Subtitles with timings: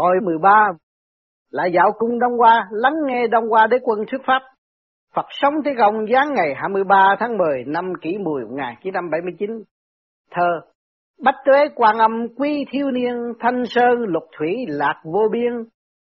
[0.00, 0.72] Hồi 13
[1.50, 4.42] lại dạo cung Đông Hoa, lắng nghe Đông Hoa đế quân thuyết pháp.
[5.14, 9.50] Phật sống Thế Công giáng ngày 23 tháng 10 năm kỷ mùi 1979.
[10.30, 10.60] Thơ
[11.24, 15.52] Bách tuế quan âm quy thiêu niên, thanh sơn lục thủy lạc vô biên,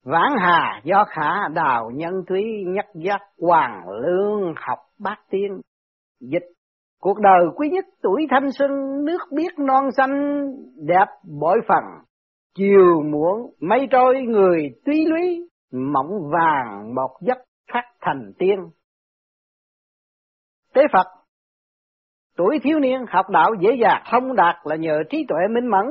[0.05, 5.61] vãn hà do khả đào nhân thúy nhất giác hoàng lương học bát tiên.
[6.19, 6.45] Dịch
[7.01, 8.71] Cuộc đời quý nhất tuổi thanh xuân,
[9.05, 10.45] nước biết non xanh,
[10.87, 11.05] đẹp
[11.39, 11.83] bội phần.
[12.59, 17.37] Chiều muộn, mây trôi người tuy lúy, mỏng vàng một giấc
[17.73, 18.59] phát thành tiên.
[20.73, 21.07] Tế Phật
[22.37, 25.85] Tuổi thiếu niên học đạo dễ dàng thông đạt là nhờ trí tuệ minh mẫn,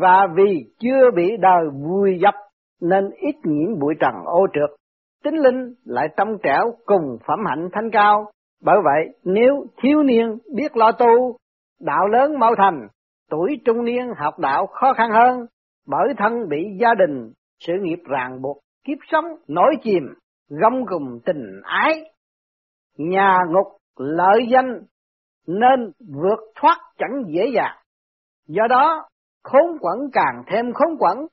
[0.00, 2.34] và vì chưa bị đời vui dập
[2.80, 4.76] nên ít nhiễm bụi trần ô trượt,
[5.24, 8.30] tính linh lại trong trẻo cùng phẩm hạnh thanh cao,
[8.62, 11.36] bởi vậy, nếu thiếu niên biết lo tu,
[11.80, 12.88] đạo lớn mau thành,
[13.30, 15.46] tuổi trung niên học đạo khó khăn hơn,
[15.86, 20.02] bởi thân bị gia đình, sự nghiệp ràng buộc, kiếp sống nổi chìm,
[20.48, 22.04] gông cùng tình ái,
[22.98, 24.82] nhà ngục lợi danh
[25.46, 27.76] nên vượt thoát chẳng dễ dàng.
[28.46, 29.08] Do đó,
[29.42, 31.26] khốn quẩn càng thêm khốn quẩn,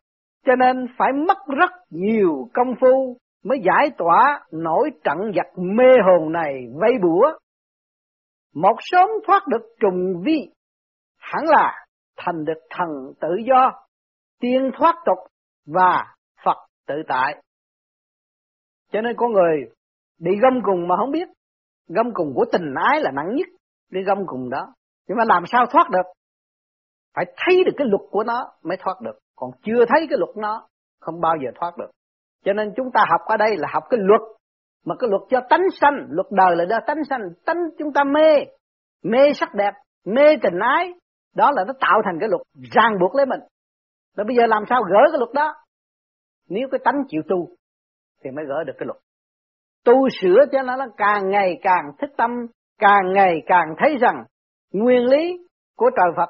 [0.45, 5.85] cho nên phải mất rất nhiều công phu mới giải tỏa nỗi trận giặc mê
[6.05, 7.31] hồn này vây bủa.
[8.55, 10.49] Một sớm thoát được trùng vi,
[11.19, 11.85] hẳn là
[12.17, 12.87] thành được thần
[13.21, 13.71] tự do,
[14.41, 15.17] tiên thoát tục
[15.67, 16.05] và
[16.45, 17.43] Phật tự tại.
[18.91, 19.57] Cho nên con người
[20.19, 21.27] bị gâm cùng mà không biết,
[21.87, 23.47] gâm cùng của tình ái là nặng nhất,
[23.91, 24.67] đi gâm cùng đó.
[25.07, 26.11] Nhưng mà làm sao thoát được?
[27.15, 30.37] Phải thấy được cái luật của nó mới thoát được, còn chưa thấy cái luật
[30.37, 30.67] nó
[30.99, 31.89] không bao giờ thoát được.
[32.45, 34.21] Cho nên chúng ta học ở đây là học cái luật,
[34.85, 38.03] mà cái luật cho tánh sanh, luật đời là do tánh sanh, tánh chúng ta
[38.03, 38.45] mê,
[39.03, 39.73] mê sắc đẹp,
[40.05, 40.93] mê tình ái,
[41.35, 43.39] đó là nó tạo thành cái luật ràng buộc lấy mình.
[44.17, 45.53] Rồi bây giờ làm sao gỡ cái luật đó?
[46.49, 47.49] Nếu cái tánh chịu tu
[48.23, 48.97] thì mới gỡ được cái luật.
[49.85, 52.31] Tu sửa cho nó, nó càng ngày càng thích tâm,
[52.79, 54.23] càng ngày càng thấy rằng
[54.71, 55.37] nguyên lý
[55.75, 56.29] của trời Phật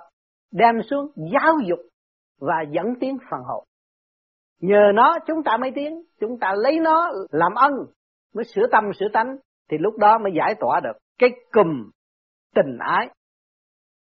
[0.51, 1.79] đem xuống giáo dục
[2.39, 3.63] và dẫn tiến phần hồn.
[4.59, 7.71] Nhờ nó chúng ta mới tiến, chúng ta lấy nó làm ân,
[8.35, 9.37] mới sửa tâm sửa tánh,
[9.71, 11.89] thì lúc đó mới giải tỏa được cái cùm
[12.55, 13.09] tình ái.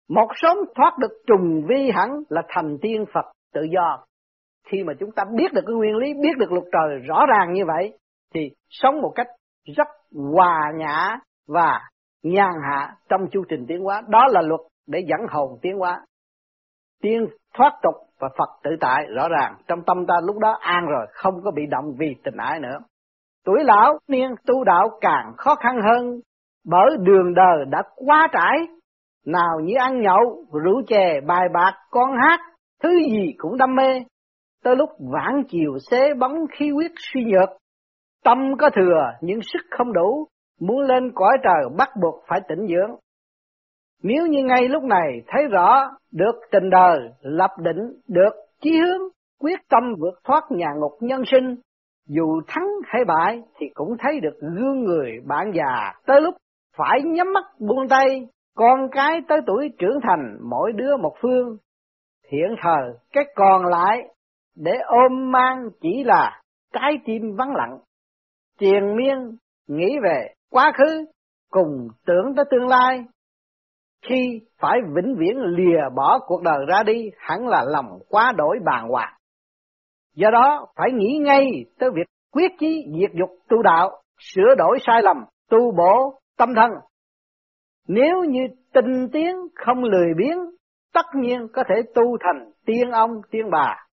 [0.09, 4.06] Một sớm thoát được trùng vi hẳn là thành tiên Phật tự do.
[4.68, 7.53] Khi mà chúng ta biết được cái nguyên lý, biết được luật trời rõ ràng
[7.53, 7.97] như vậy,
[8.34, 9.28] thì sống một cách
[9.75, 9.88] rất
[10.34, 11.80] hòa nhã và
[12.24, 14.02] nhàn hạ trong chu trình tiến hóa.
[14.08, 16.02] Đó là luật để dẫn hồn tiến hóa.
[17.02, 20.86] Tiên thoát tục và Phật tự tại rõ ràng trong tâm ta lúc đó an
[20.86, 22.78] rồi không có bị động vì tình ái nữa
[23.46, 26.19] tuổi lão niên tu đạo càng khó khăn hơn
[26.66, 28.58] bởi đường đời đã quá trải
[29.25, 32.40] nào như ăn nhậu rượu chè bài bạc con hát
[32.84, 34.04] thứ gì cũng đam mê
[34.64, 37.50] tới lúc vãn chiều xế bóng khí huyết suy nhược
[38.24, 40.28] tâm có thừa nhưng sức không đủ
[40.60, 42.96] muốn lên cõi trời bắt buộc phải tĩnh dưỡng
[44.04, 49.02] nếu như ngay lúc này thấy rõ được tình đời, lập định, được chí hướng,
[49.40, 51.56] quyết tâm vượt thoát nhà ngục nhân sinh,
[52.08, 56.36] dù thắng hay bại thì cũng thấy được gương người bạn già tới lúc
[56.78, 61.58] phải nhắm mắt buông tay, con cái tới tuổi trưởng thành mỗi đứa một phương.
[62.34, 63.98] Hiện thời cái còn lại
[64.56, 66.42] để ôm mang chỉ là
[66.74, 67.80] trái tim vắng lặng,
[68.60, 71.06] triền miên nghĩ về quá khứ
[71.50, 73.06] cùng tưởng tới tương lai
[74.06, 78.60] khi phải vĩnh viễn lìa bỏ cuộc đời ra đi hẳn là lòng quá đổi
[78.66, 79.14] bàng hoàng.
[80.16, 84.78] Do đó phải nghĩ ngay tới việc quyết chí diệt dục tu đạo, sửa đổi
[84.88, 85.18] sai lầm,
[85.50, 86.72] tu bổ tâm thân.
[87.88, 88.40] Nếu như
[88.74, 90.38] tinh tiến không lười biếng,
[90.94, 93.86] tất nhiên có thể tu thành tiên ông tiên bà.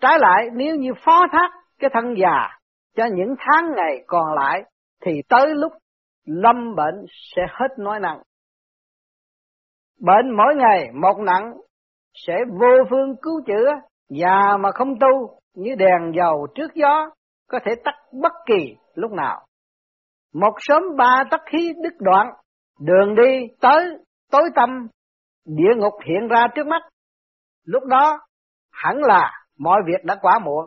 [0.00, 2.58] Trái lại nếu như phó thác cái thân già
[2.96, 4.62] cho những tháng ngày còn lại
[5.04, 5.72] thì tới lúc
[6.24, 7.04] lâm bệnh
[7.34, 8.22] sẽ hết nói nặng
[10.00, 11.52] Bệnh mỗi ngày một nặng
[12.14, 13.70] sẽ vô phương cứu chữa,
[14.08, 17.10] già mà không tu như đèn dầu trước gió
[17.48, 19.46] có thể tắt bất kỳ lúc nào.
[20.34, 22.26] Một sớm ba tắc khí đứt đoạn,
[22.80, 23.96] đường đi tới
[24.30, 24.88] tối tâm,
[25.56, 26.82] địa ngục hiện ra trước mắt.
[27.66, 28.18] Lúc đó
[28.72, 30.64] hẳn là mọi việc đã quá muộn.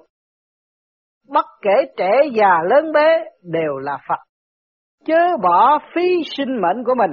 [1.30, 4.19] Bất kể trẻ già lớn bé đều là Phật.
[5.06, 7.12] Chớ bỏ phí sinh mệnh của mình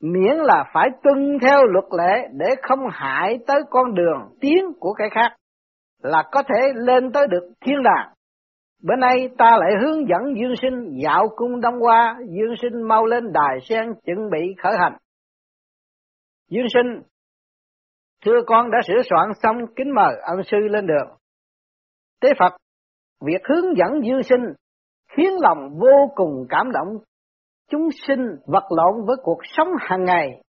[0.00, 4.92] miễn là phải tuân theo luật lệ để không hại tới con đường tiến của
[4.92, 5.36] cái khác
[6.02, 8.08] là có thể lên tới được thiên đàng.
[8.82, 13.06] Bữa nay ta lại hướng dẫn Dương Sinh dạo cung Đông Hoa, Dương Sinh mau
[13.06, 14.96] lên đài sen chuẩn bị khởi hành.
[16.54, 17.02] Dương Sinh,
[18.24, 21.16] thưa con đã sửa soạn xong kính mời ân sư lên đường.
[22.20, 22.56] Tế Phật,
[23.24, 24.44] việc hướng dẫn dương sinh
[25.16, 26.98] khiến lòng vô cùng cảm động.
[27.70, 30.42] Chúng sinh vật lộn với cuộc sống hàng ngày,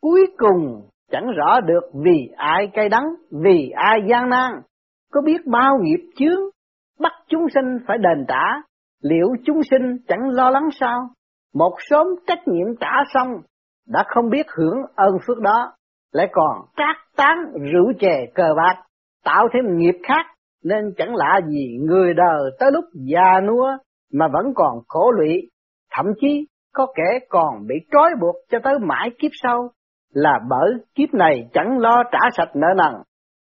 [0.00, 4.52] cuối cùng chẳng rõ được vì ai cay đắng, vì ai gian nan,
[5.12, 6.40] có biết bao nghiệp chướng,
[7.00, 8.62] bắt chúng sinh phải đền trả,
[9.02, 11.08] liệu chúng sinh chẳng lo lắng sao?
[11.54, 13.28] Một sớm trách nhiệm trả xong,
[13.88, 15.72] đã không biết hưởng ơn phước đó,
[16.12, 17.36] lại còn trác tán
[17.72, 18.82] rượu chè cờ bạc,
[19.24, 20.26] tạo thêm nghiệp khác,
[20.64, 23.68] nên chẳng lạ gì người đời tới lúc già nua
[24.12, 25.50] mà vẫn còn khổ lụy,
[25.90, 29.70] thậm chí có kẻ còn bị trói buộc cho tới mãi kiếp sau,
[30.14, 33.02] là bởi kiếp này chẳng lo trả sạch nợ nần.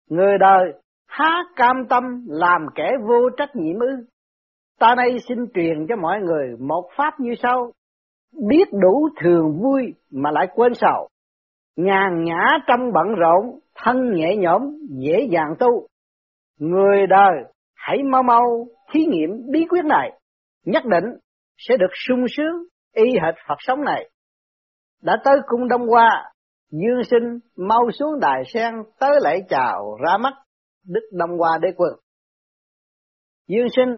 [0.10, 0.74] Người đời
[1.08, 4.06] há cam tâm làm kẻ vô trách nhiệm ư.
[4.80, 7.72] Ta đây xin truyền cho mọi người một pháp như sau,
[8.48, 11.10] biết đủ thường vui mà lại quên sầu,
[11.76, 15.88] nhàn nhã trong bận rộn, thân nhẹ nhõm, dễ dàng tu.
[16.60, 20.20] Người đời hãy mau mau thí nghiệm bí quyết này,
[20.66, 21.06] nhất định
[21.58, 22.64] sẽ được sung sướng
[22.94, 24.10] y hệt Phật sống này.
[25.02, 26.32] Đã tới cung Đông Hoa,
[26.72, 30.34] Dương Sinh mau xuống đài sen tới lễ chào ra mắt
[30.88, 31.94] Đức Đông Hoa Đế Quân.
[33.48, 33.96] Dương Sinh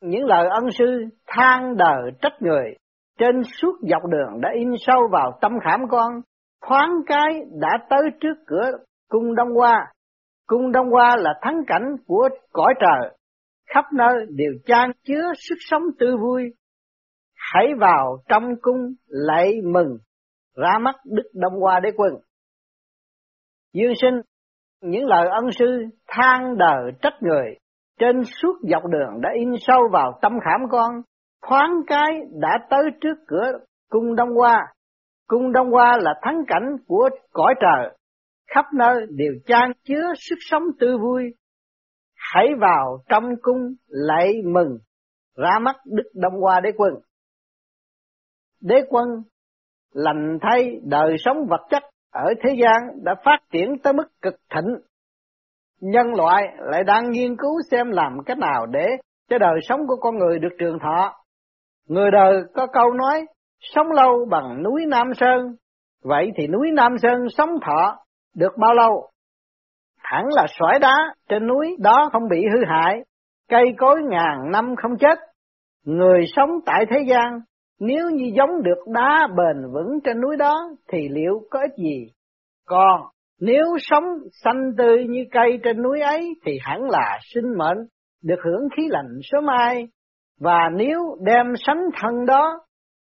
[0.00, 2.74] những lời ân sư than đời trách người
[3.18, 6.12] trên suốt dọc đường đã in sâu vào tâm khảm con,
[6.66, 8.70] thoáng cái đã tới trước cửa
[9.08, 9.92] cung Đông Hoa.
[10.46, 13.16] Cung Đông Hoa là thắng cảnh của cõi trời,
[13.68, 16.42] khắp nơi đều chan chứa sức sống tươi vui.
[17.36, 19.98] Hãy vào trong cung lạy mừng,
[20.56, 22.12] ra mắt Đức Đông Hoa Đế Quân.
[23.72, 24.20] Dương sinh,
[24.82, 27.56] những lời ân sư than đời trách người,
[27.98, 30.90] trên suốt dọc đường đã in sâu vào tâm khảm con,
[31.42, 33.52] thoáng cái đã tới trước cửa
[33.90, 34.66] cung Đông Hoa.
[35.26, 37.96] Cung Đông Hoa là thắng cảnh của cõi trời,
[38.54, 41.22] khắp nơi đều chan chứa sức sống tươi vui.
[42.16, 44.78] Hãy vào trong cung lạy mừng,
[45.36, 46.94] ra mắt Đức Đông Hoa Đế Quân.
[48.60, 49.08] Đế quân
[49.92, 51.82] lành thay đời sống vật chất
[52.12, 54.74] ở thế gian đã phát triển tới mức cực thịnh.
[55.80, 58.86] Nhân loại lại đang nghiên cứu xem làm cách nào để
[59.28, 61.14] cho đời sống của con người được trường thọ.
[61.88, 63.26] Người đời có câu nói,
[63.60, 65.54] sống lâu bằng núi Nam Sơn,
[66.04, 67.96] vậy thì núi Nam Sơn sống thọ
[68.36, 69.08] được bao lâu?
[69.98, 70.96] Hẳn là sỏi đá
[71.28, 73.04] trên núi đó không bị hư hại,
[73.48, 75.18] cây cối ngàn năm không chết.
[75.84, 77.40] Người sống tại thế gian,
[77.80, 80.54] nếu như giống được đá bền vững trên núi đó,
[80.92, 82.06] thì liệu có ích gì?
[82.66, 83.00] Còn
[83.40, 84.04] nếu sống
[84.44, 87.78] xanh tươi như cây trên núi ấy, thì hẳn là sinh mệnh,
[88.22, 89.88] được hưởng khí lạnh sớm mai,
[90.40, 92.60] và nếu đem sánh thân đó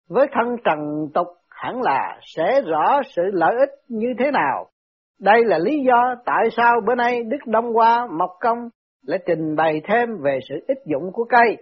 [0.08, 0.78] với thân trần
[1.14, 4.66] tục hẳn là sẽ rõ sự lợi ích như thế nào.
[5.20, 8.58] Đây là lý do tại sao bữa nay Đức Đông Hoa Mộc Công
[9.06, 11.56] lại trình bày thêm về sự ích dụng của cây.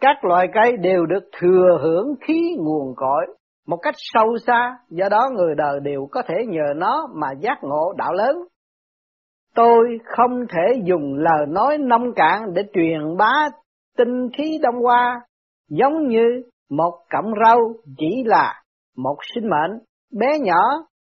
[0.00, 3.26] Các loài cây đều được thừa hưởng khí nguồn cội
[3.66, 7.58] một cách sâu xa, do đó người đời đều có thể nhờ nó mà giác
[7.62, 8.36] ngộ đạo lớn.
[9.54, 13.32] Tôi không thể dùng lời nói nông cạn để truyền bá
[13.98, 15.20] tinh khí đông hoa
[15.70, 17.58] giống như một cọng rau
[17.98, 18.62] chỉ là
[18.96, 19.78] một sinh mệnh
[20.20, 20.62] bé nhỏ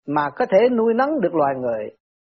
[0.06, 1.90] mà có thể nuôi nấng được loài người.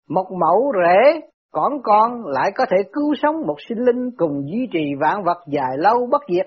[0.08, 1.20] Một mẫu rễ
[1.52, 5.38] còn con lại có thể cứu sống một sinh linh cùng duy trì vạn vật
[5.46, 6.46] dài lâu bất diệt.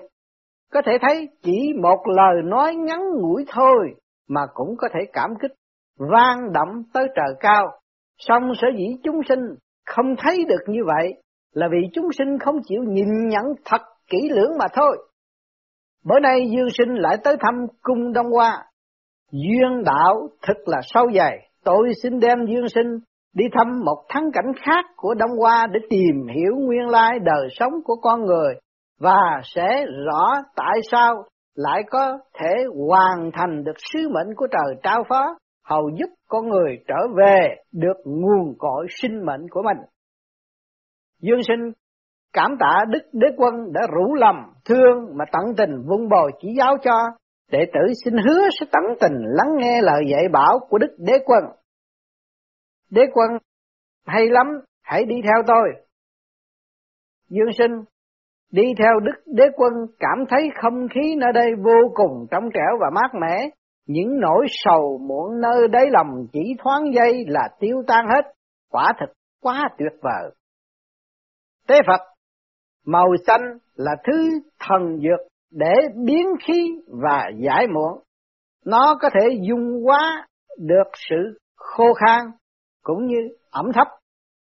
[0.72, 3.94] Có thể thấy chỉ một lời nói ngắn ngủi thôi
[4.28, 5.52] mà cũng có thể cảm kích,
[5.98, 7.66] vang động tới trời cao.
[8.18, 9.40] Song sở dĩ chúng sinh
[9.86, 11.22] không thấy được như vậy
[11.52, 13.80] là vì chúng sinh không chịu nhìn nhận thật
[14.10, 14.96] kỹ lưỡng mà thôi.
[16.04, 18.64] Bữa nay Dương Sinh lại tới thăm cung Đông Hoa.
[19.32, 21.38] Duyên đạo thật là sâu dày.
[21.64, 22.98] Tôi xin đem Dương Sinh
[23.34, 27.48] đi thăm một thắng cảnh khác của Đông Hoa để tìm hiểu nguyên lai đời
[27.50, 28.54] sống của con người
[29.00, 34.76] và sẽ rõ tại sao lại có thể hoàn thành được sứ mệnh của trời
[34.82, 39.78] trao phó, hầu giúp con người trở về được nguồn cội sinh mệnh của mình.
[41.20, 41.72] Dương sinh
[42.32, 46.48] cảm tạ Đức Đế Quân đã rủ lầm thương mà tận tình vun bồi chỉ
[46.58, 46.94] giáo cho,
[47.52, 51.12] đệ tử xin hứa sẽ tận tình lắng nghe lời dạy bảo của Đức Đế
[51.26, 51.44] Quân.
[52.90, 53.30] Đế Quân,
[54.06, 54.46] hay lắm,
[54.82, 55.68] hãy đi theo tôi.
[57.28, 57.84] Dương sinh,
[58.52, 62.78] đi theo Đức Đế Quân cảm thấy không khí nơi đây vô cùng trong trẻo
[62.80, 63.48] và mát mẻ,
[63.86, 68.32] những nỗi sầu muộn nơi đáy lòng chỉ thoáng giây là tiêu tan hết,
[68.70, 69.12] quả thật
[69.42, 70.30] quá tuyệt vời.
[71.70, 72.00] Tế Phật
[72.86, 74.28] Màu xanh là thứ
[74.60, 75.74] thần dược để
[76.04, 76.70] biến khí
[77.02, 78.02] và giải muộn.
[78.64, 80.26] Nó có thể dung hóa
[80.58, 82.26] được sự khô khan
[82.82, 83.16] cũng như
[83.50, 83.86] ẩm thấp.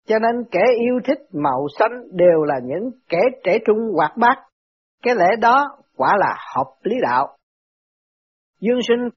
[0.06, 4.38] Cho nên kẻ yêu thích màu xanh đều là những kẻ trẻ trung hoạt bát.
[5.04, 7.38] Cái lẽ đó quả là hợp lý đạo.
[8.60, 9.10] Dương sinh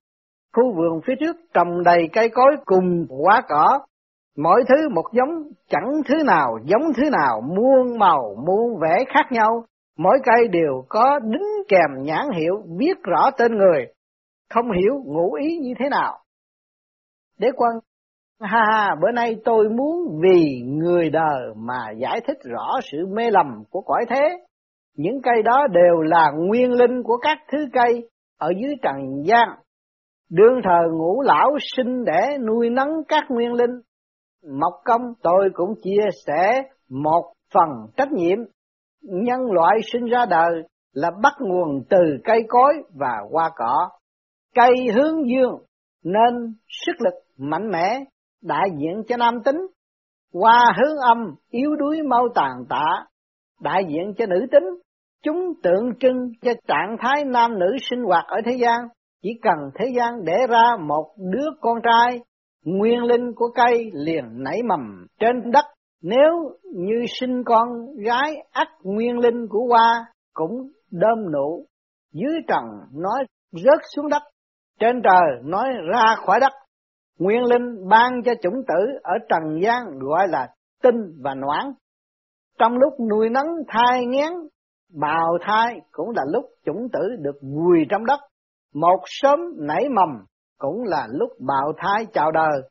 [0.52, 3.80] khu vườn phía trước trồng đầy cây cối cùng quả cỏ,
[4.42, 5.28] mỗi thứ một giống,
[5.68, 9.64] chẳng thứ nào giống thứ nào, muôn màu muôn vẻ khác nhau,
[9.98, 13.86] mỗi cây đều có đính kèm nhãn hiệu viết rõ tên người,
[14.54, 16.18] không hiểu ngụ ý như thế nào.
[17.38, 17.70] Đế quân,
[18.40, 23.30] ha ha, bữa nay tôi muốn vì người đời mà giải thích rõ sự mê
[23.30, 24.38] lầm của cõi thế.
[24.96, 29.48] Những cây đó đều là nguyên linh của các thứ cây ở dưới trần gian.
[30.30, 33.80] Đương thờ ngũ lão sinh để nuôi nấng các nguyên linh.
[34.42, 38.38] Mộc công tôi cũng chia sẻ một phần trách nhiệm.
[39.02, 43.88] Nhân loại sinh ra đời là bắt nguồn từ cây cối và hoa cỏ.
[44.54, 45.54] Cây hướng dương
[46.04, 48.00] nên sức lực mạnh mẽ
[48.42, 49.66] đại diện cho nam tính,
[50.34, 53.06] hoa hướng âm yếu đuối mau tàn tạ
[53.60, 54.64] đại diện cho nữ tính,
[55.22, 58.80] chúng tượng trưng cho trạng thái nam nữ sinh hoạt ở thế gian,
[59.22, 62.20] chỉ cần thế gian để ra một đứa con trai,
[62.64, 65.64] nguyên linh của cây liền nảy mầm trên đất,
[66.02, 71.66] nếu như sinh con gái ắt nguyên linh của hoa cũng đơm nụ,
[72.12, 74.22] dưới trần nói rớt xuống đất,
[74.80, 76.52] trên trời nói ra khỏi đất.
[77.18, 80.48] Nguyên linh ban cho chủng tử ở trần gian gọi là
[80.82, 81.72] tinh và noãn.
[82.58, 84.32] Trong lúc nuôi nấng thai nghén,
[85.00, 88.20] bào thai cũng là lúc chủng tử được vùi trong đất.
[88.74, 90.24] Một sớm nảy mầm
[90.60, 92.62] cũng là lúc bào thai chào đời.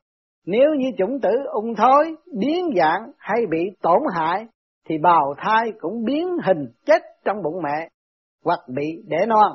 [0.45, 4.47] Nếu như chủng tử ung thối, biến dạng hay bị tổn hại,
[4.89, 7.89] thì bào thai cũng biến hình chết trong bụng mẹ,
[8.45, 9.51] hoặc bị đẻ non.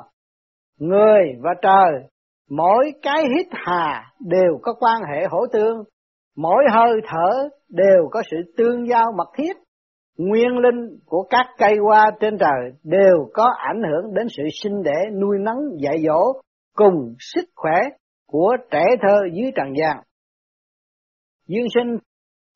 [0.79, 2.09] Người và trời
[2.49, 5.83] mỗi cái hít hà đều có quan hệ hỗ tương,
[6.37, 9.57] mỗi hơi thở đều có sự tương giao mật thiết.
[10.17, 14.83] Nguyên linh của các cây hoa trên trời đều có ảnh hưởng đến sự sinh
[14.83, 16.41] đẻ nuôi nấng dạy dỗ
[16.75, 17.81] cùng sức khỏe
[18.35, 20.03] của trẻ thơ dưới trần gian.
[21.47, 21.97] Dương sinh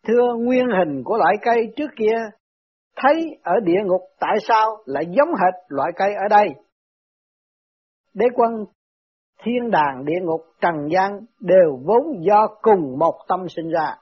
[0.07, 2.17] thưa nguyên hình của loại cây trước kia
[2.95, 6.47] thấy ở địa ngục tại sao lại giống hệt loại cây ở đây?
[8.13, 8.51] Đế quân
[9.43, 13.95] thiên đàng địa ngục trần gian đều vốn do cùng một tâm sinh ra.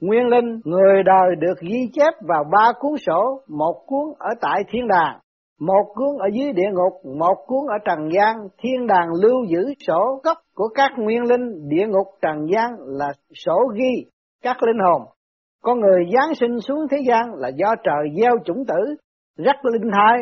[0.00, 4.60] Nguyên linh người đời được ghi chép vào ba cuốn sổ, một cuốn ở tại
[4.68, 5.20] thiên đàng,
[5.66, 8.36] một cuốn ở dưới địa ngục, một cuốn ở trần gian.
[8.58, 13.12] Thiên đàng lưu giữ sổ gốc của các nguyên linh, địa ngục trần gian là
[13.34, 14.10] sổ ghi
[14.42, 15.02] các linh hồn.
[15.62, 18.94] Con người giáng sinh xuống thế gian là do trời gieo chủng tử,
[19.36, 20.18] rất linh thai,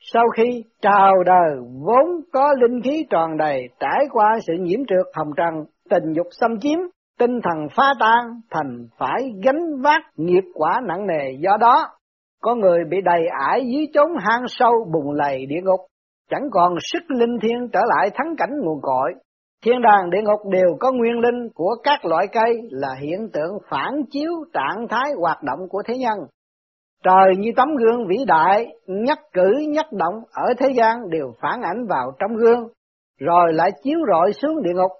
[0.00, 5.06] sau khi chào đời vốn có linh khí tròn đầy trải qua sự nhiễm trượt
[5.14, 6.78] hồng trần, tình dục xâm chiếm,
[7.18, 11.86] tinh thần phá tan thành phải gánh vác nghiệp quả nặng nề do đó
[12.44, 15.80] có người bị đầy ải dưới chốn hang sâu bùng lầy địa ngục.
[16.30, 19.12] Chẳng còn sức linh thiên trở lại thắng cảnh nguồn cội.
[19.64, 23.58] Thiên đàng địa ngục đều có nguyên linh của các loại cây là hiện tượng
[23.70, 26.18] phản chiếu trạng thái hoạt động của thế nhân.
[27.04, 31.62] Trời như tấm gương vĩ đại, nhắc cử nhắc động ở thế gian đều phản
[31.62, 32.68] ảnh vào trong gương,
[33.20, 34.90] rồi lại chiếu rọi xuống địa ngục.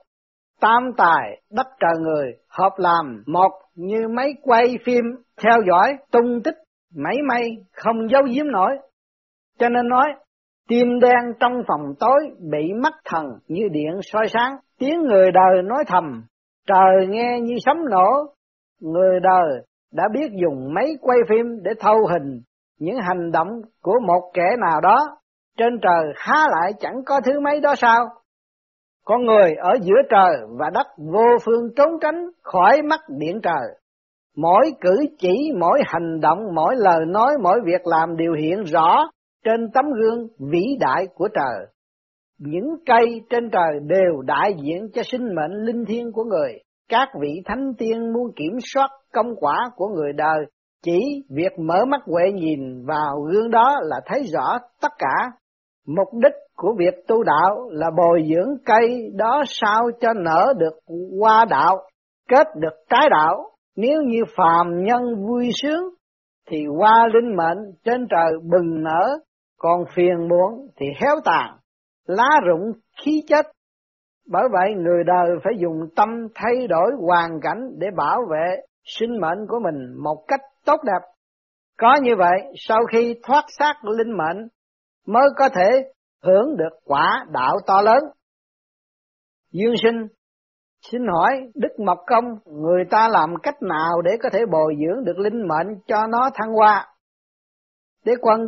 [0.60, 5.04] Tam tài, đất trời người, hợp làm một như máy quay phim,
[5.42, 6.63] theo dõi, tung tích,
[6.94, 8.78] mấy may, không giấu giếm nổi.
[9.58, 10.06] Cho nên nói,
[10.68, 12.20] tim đen trong phòng tối
[12.50, 16.24] bị mắt thần như điện soi sáng, tiếng người đời nói thầm,
[16.66, 18.34] trời nghe như sấm nổ,
[18.80, 22.40] người đời đã biết dùng máy quay phim để thâu hình
[22.78, 23.48] những hành động
[23.82, 24.98] của một kẻ nào đó,
[25.56, 28.08] trên trời há lại chẳng có thứ mấy đó sao?
[29.04, 33.78] Con người ở giữa trời và đất vô phương trốn tránh khỏi mắt điện trời.
[34.36, 39.08] Mỗi cử chỉ, mỗi hành động, mỗi lời nói, mỗi việc làm đều hiện rõ
[39.44, 41.66] trên tấm gương vĩ đại của trời.
[42.38, 46.52] Những cây trên trời đều đại diện cho sinh mệnh linh thiêng của người.
[46.88, 50.38] Các vị thánh tiên muốn kiểm soát công quả của người đời,
[50.82, 55.30] chỉ việc mở mắt huệ nhìn vào gương đó là thấy rõ tất cả.
[55.86, 60.74] Mục đích của việc tu đạo là bồi dưỡng cây đó sao cho nở được
[61.20, 61.78] hoa đạo,
[62.28, 63.50] kết được trái đạo.
[63.76, 65.84] Nếu như phàm nhân vui sướng,
[66.50, 69.18] thì qua linh mệnh trên trời bừng nở,
[69.58, 71.56] còn phiền muộn thì héo tàn,
[72.06, 73.46] lá rụng khí chết
[74.28, 79.20] bởi vậy người đời phải dùng tâm thay đổi hoàn cảnh để bảo vệ sinh
[79.20, 81.08] mệnh của mình một cách tốt đẹp.
[81.78, 84.48] Có như vậy, sau khi thoát xác linh mệnh
[85.06, 88.02] mới có thể hưởng được quả đạo to lớn.
[89.52, 90.06] Dương sinh,
[90.90, 95.04] Xin hỏi Đức Mộc Công người ta làm cách nào để có thể bồi dưỡng
[95.04, 96.86] được linh mệnh cho nó thăng hoa?
[98.04, 98.40] Để quân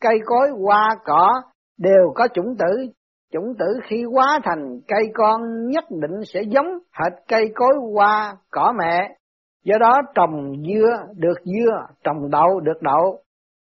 [0.00, 1.42] cây cối hoa cỏ
[1.78, 2.86] đều có chủng tử,
[3.32, 8.36] chủng tử khi hóa thành cây con nhất định sẽ giống hệt cây cối hoa
[8.50, 9.16] cỏ mẹ.
[9.64, 13.18] Do đó trồng dưa được dưa, trồng đậu được đậu.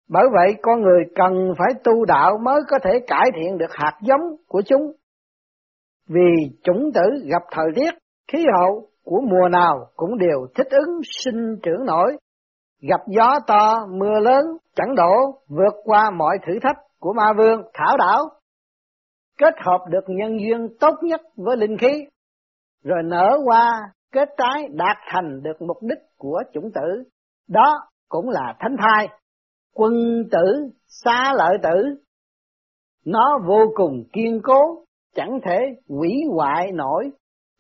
[0.08, 3.98] Bởi vậy con người cần phải tu đạo mới có thể cải thiện được hạt
[4.02, 4.92] giống của chúng
[6.08, 6.30] vì
[6.62, 7.94] chủng tử gặp thời tiết,
[8.32, 12.16] khí hậu của mùa nào cũng đều thích ứng sinh trưởng nổi.
[12.80, 14.44] Gặp gió to, mưa lớn,
[14.74, 18.28] chẳng đổ, vượt qua mọi thử thách của ma vương, thảo đảo.
[19.38, 22.04] Kết hợp được nhân duyên tốt nhất với linh khí,
[22.84, 23.72] rồi nở qua,
[24.12, 27.02] kết trái đạt thành được mục đích của chủng tử.
[27.48, 27.74] Đó
[28.08, 29.08] cũng là thánh thai,
[29.74, 29.92] quân
[30.30, 31.96] tử, xa lợi tử.
[33.04, 34.84] Nó vô cùng kiên cố,
[35.14, 37.10] chẳng thể hủy hoại nổi,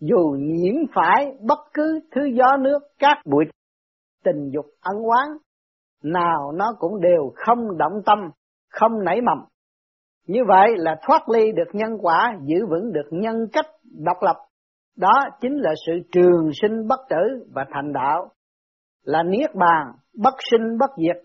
[0.00, 3.44] dù nhiễm phải bất cứ thứ gió nước, các bụi
[4.24, 5.28] tình dục ân oán.
[6.02, 8.18] Nào nó cũng đều không động tâm,
[8.70, 9.38] không nảy mầm.
[10.26, 13.66] Như vậy là thoát ly được nhân quả, giữ vững được nhân cách
[14.04, 14.36] độc lập.
[14.96, 18.28] Đó chính là sự trường sinh bất tử và thành đạo,
[19.02, 19.86] là niết bàn
[20.22, 21.24] bất sinh bất diệt.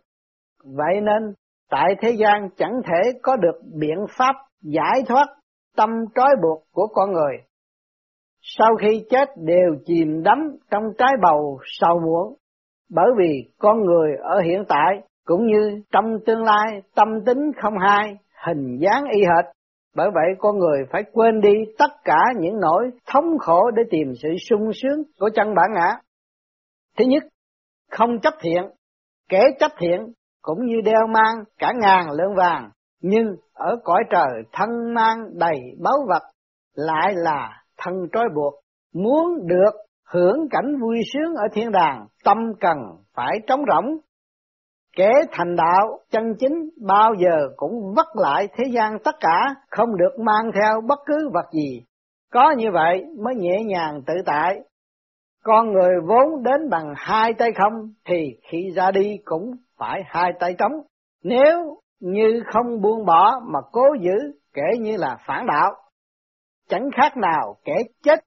[0.64, 1.34] Vậy nên
[1.70, 5.26] tại thế gian chẳng thể có được biện pháp giải thoát
[5.78, 7.38] tâm trói buộc của con người.
[8.42, 10.38] Sau khi chết đều chìm đắm
[10.72, 12.36] trong cái bầu sầu muộn,
[12.90, 17.74] bởi vì con người ở hiện tại cũng như trong tương lai tâm tính không
[17.80, 19.46] hai, hình dáng y hệt.
[19.96, 24.14] Bởi vậy con người phải quên đi tất cả những nỗi thống khổ để tìm
[24.24, 26.00] sự sung sướng của chân bản ngã.
[26.98, 27.24] Thứ nhất,
[27.92, 28.64] không chấp thiện,
[29.30, 32.70] kẻ chấp thiện cũng như đeo mang cả ngàn lượng vàng
[33.02, 36.24] nhưng ở cõi trời thân mang đầy báu vật,
[36.76, 38.54] lại là thân trói buộc,
[38.94, 39.74] muốn được
[40.10, 42.78] hưởng cảnh vui sướng ở thiên đàng, tâm cần
[43.16, 43.98] phải trống rỗng.
[44.98, 49.98] Kẻ thành đạo, chân chính, bao giờ cũng vất lại thế gian tất cả, không
[49.98, 51.82] được mang theo bất cứ vật gì.
[52.34, 54.60] Có như vậy mới nhẹ nhàng tự tại.
[55.44, 57.74] Con người vốn đến bằng hai tay không,
[58.06, 60.72] thì khi ra đi cũng phải hai tay trống.
[61.24, 65.72] Nếu như không buông bỏ mà cố giữ kể như là phản đạo.
[66.70, 68.20] Chẳng khác nào kẻ chết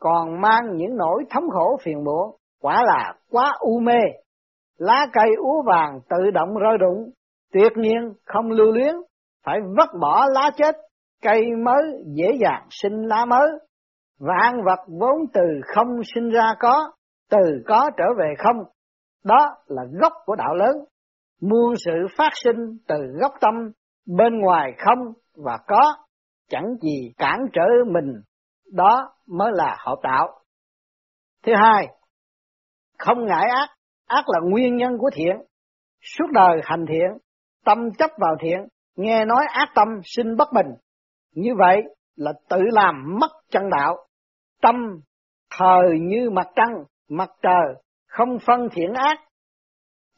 [0.00, 3.98] còn mang những nỗi thống khổ phiền muộn, quả là quá u mê.
[4.78, 7.10] Lá cây úa vàng tự động rơi rụng,
[7.52, 8.94] tuyệt nhiên không lưu luyến,
[9.46, 10.76] phải vứt bỏ lá chết,
[11.22, 13.48] cây mới dễ dàng sinh lá mới.
[14.18, 15.42] Vạn vật vốn từ
[15.74, 16.92] không sinh ra có,
[17.30, 18.56] từ có trở về không.
[19.24, 20.76] Đó là gốc của đạo lớn,
[21.40, 23.54] muôn sự phát sinh từ gốc tâm,
[24.06, 24.98] bên ngoài không
[25.44, 25.96] và có,
[26.48, 28.20] chẳng gì cản trở mình.
[28.72, 30.40] Đó mới là hợp đạo
[31.42, 31.88] thứ hai,
[32.98, 33.68] không ngại ác.
[34.06, 35.36] Ác là nguyên nhân của thiện.
[36.02, 37.18] Suốt đời hành thiện,
[37.64, 38.58] tâm chấp vào thiện,
[38.96, 40.66] nghe nói ác tâm sinh bất bình.
[41.34, 41.82] Như vậy
[42.16, 43.96] là tự làm mất chân đạo.
[44.62, 44.74] Tâm
[45.58, 49.18] thờ như mặt trăng, mặt trời, không phân thiện ác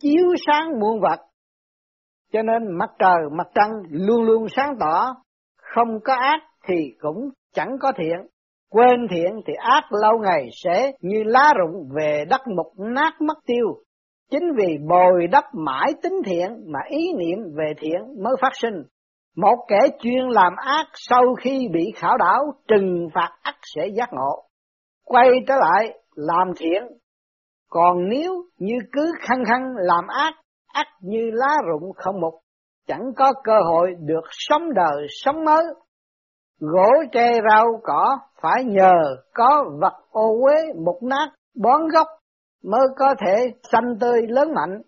[0.02, 1.20] chiếu sáng muôn vật.
[2.32, 5.14] Cho nên mặt trời, mặt trăng luôn luôn sáng tỏ,
[5.56, 8.26] không có ác thì cũng chẳng có thiện.
[8.70, 13.38] Quên thiện thì ác lâu ngày sẽ như lá rụng về đất mục nát mất
[13.46, 13.66] tiêu.
[14.30, 18.82] Chính vì bồi đắp mãi tính thiện mà ý niệm về thiện mới phát sinh.
[19.36, 24.08] Một kẻ chuyên làm ác sau khi bị khảo đảo trừng phạt ác sẽ giác
[24.12, 24.44] ngộ.
[25.04, 26.82] Quay trở lại làm thiện
[27.74, 30.32] còn nếu như cứ khăng khăng làm ác,
[30.66, 32.34] ác như lá rụng không mục,
[32.86, 35.64] chẳng có cơ hội được sống đời sống mới.
[36.60, 38.92] Gỗ tre rau cỏ phải nhờ
[39.34, 41.28] có vật ô uế mục nát
[41.62, 42.06] bón gốc
[42.64, 44.82] mới có thể xanh tươi lớn mạnh.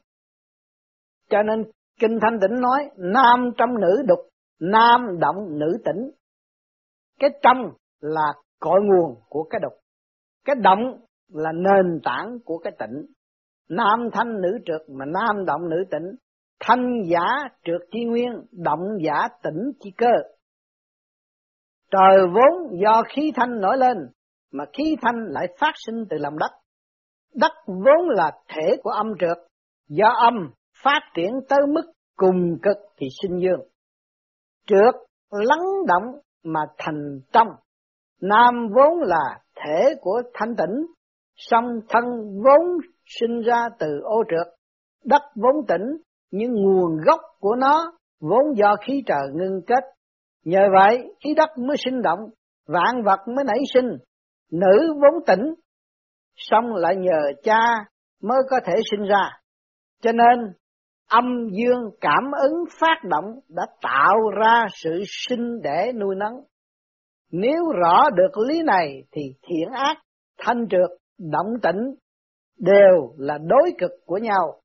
[1.31, 1.65] Cho nên
[2.01, 4.19] Kinh Thanh Tịnh nói nam trong nữ đục,
[4.61, 6.11] nam động nữ tĩnh.
[7.21, 7.57] Cái trong
[8.01, 9.73] là cội nguồn của cái đục.
[10.45, 13.07] Cái động là nền tảng của cái tịnh
[13.69, 16.17] nam thanh nữ trượt mà nam động nữ tịnh.
[16.61, 20.13] Thanh giả trượt chi nguyên, động giả tĩnh chi cơ.
[21.91, 23.97] Trời vốn do khí thanh nổi lên,
[24.53, 26.51] mà khí thanh lại phát sinh từ lòng đất.
[27.35, 29.37] Đất vốn là thể của âm trượt,
[29.89, 30.35] do âm
[30.85, 33.61] phát triển tới mức cùng cực thì sinh dương.
[34.67, 34.95] Trượt
[35.31, 37.49] lắng động mà thành trong.
[38.21, 40.87] Nam vốn là thể của thanh tịnh
[41.37, 42.05] song thân
[42.45, 42.79] vốn
[43.21, 44.55] sinh ra từ ô trượt,
[45.05, 45.97] đất vốn tĩnh,
[46.31, 49.85] nhưng nguồn gốc của nó vốn do khí trời ngưng kết.
[50.45, 52.19] Nhờ vậy, khí đất mới sinh động,
[52.67, 53.91] vạn vật mới nảy sinh,
[54.53, 55.55] nữ vốn tỉnh,
[56.37, 57.61] xong lại nhờ cha
[58.23, 59.31] mới có thể sinh ra.
[60.03, 60.53] Cho nên
[61.09, 66.35] âm dương cảm ứng phát động đã tạo ra sự sinh để nuôi nấng.
[67.31, 69.97] Nếu rõ được lý này thì thiện ác,
[70.39, 71.95] thanh trượt, động tĩnh
[72.59, 74.61] đều là đối cực của nhau.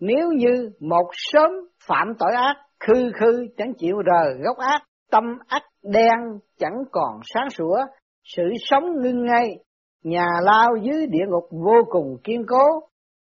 [0.00, 1.50] Nếu như một sớm
[1.86, 7.20] phạm tội ác, khư khư chẳng chịu rời gốc ác, tâm ác đen chẳng còn
[7.24, 7.76] sáng sủa,
[8.24, 9.56] sự sống ngưng ngay,
[10.02, 12.64] nhà lao dưới địa ngục vô cùng kiên cố,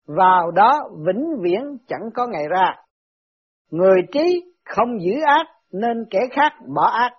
[0.06, 2.74] vào đó vĩnh viễn chẳng có ngày ra.
[3.70, 7.12] Người trí không giữ ác nên kẻ khác bỏ ác.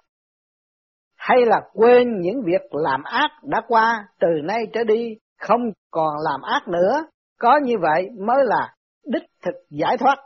[1.16, 6.14] Hay là quên những việc làm ác đã qua từ nay trở đi không còn
[6.24, 7.06] làm ác nữa,
[7.40, 10.18] có như vậy mới là đích thực giải thoát,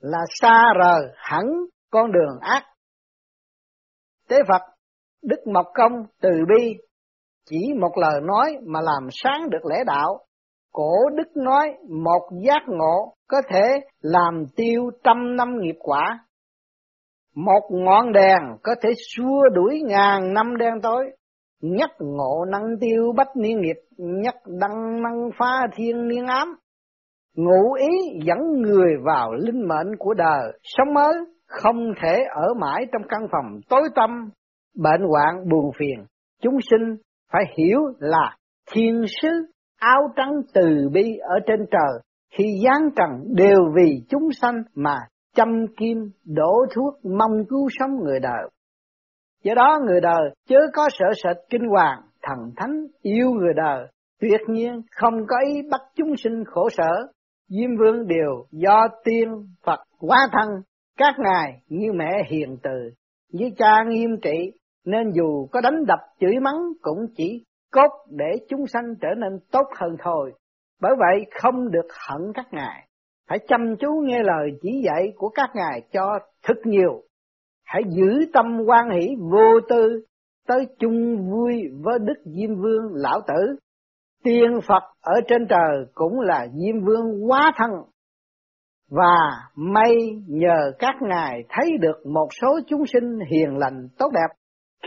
[0.00, 1.44] là xa rời hẳn
[1.90, 2.62] con đường ác.
[4.28, 4.62] Tế Phật,
[5.22, 5.92] Đức Mộc Công
[6.22, 6.74] từ bi,
[7.46, 10.18] chỉ một lời nói mà làm sáng được lễ đạo.
[10.72, 11.68] Cổ Đức nói
[12.04, 16.18] một giác ngộ có thể làm tiêu trăm năm nghiệp quả.
[17.34, 21.04] Một ngọn đèn có thể xua đuổi ngàn năm đen tối.
[21.60, 26.54] Nhất ngộ năng tiêu bách niên nghiệp, nhất đăng năng phá thiên niên ám.
[27.36, 31.14] Ngụ ý dẫn người vào linh mệnh của đời, sống mới,
[31.46, 34.10] không thể ở mãi trong căn phòng tối tâm
[34.76, 36.04] bệnh hoạn buồn phiền.
[36.42, 36.96] Chúng sinh
[37.32, 38.36] phải hiểu là
[38.72, 39.28] thiên sứ
[39.78, 42.00] áo trắng từ bi ở trên trời,
[42.38, 44.96] khi giáng trần đều vì chúng sanh mà
[45.36, 48.48] châm kim đổ thuốc mong cứu sống người đời.
[49.42, 53.86] Do đó người đời chớ có sợ sệt kinh hoàng, thần thánh yêu người đời,
[54.20, 57.06] tuyệt nhiên không có ý bắt chúng sinh khổ sở.
[57.48, 59.28] Diêm vương đều do tiên
[59.66, 60.48] Phật quá thân,
[60.98, 62.90] các ngài như mẹ hiền từ,
[63.32, 64.52] như cha nghiêm trị,
[64.84, 69.38] nên dù có đánh đập chửi mắng cũng chỉ cốt để chúng sanh trở nên
[69.52, 70.32] tốt hơn thôi.
[70.80, 72.88] Bởi vậy không được hận các ngài,
[73.28, 77.02] hãy chăm chú nghe lời chỉ dạy của các ngài cho thật nhiều.
[77.72, 80.00] Hãy giữ tâm quan hỷ vô tư,
[80.48, 83.56] tới chung vui với Đức Diêm Vương Lão Tử.
[84.24, 87.70] Tiên Phật ở trên trời cũng là Diêm Vương quá thân.
[88.90, 89.16] Và
[89.54, 89.94] may
[90.26, 94.34] nhờ các ngài thấy được một số chúng sinh hiền lành tốt đẹp,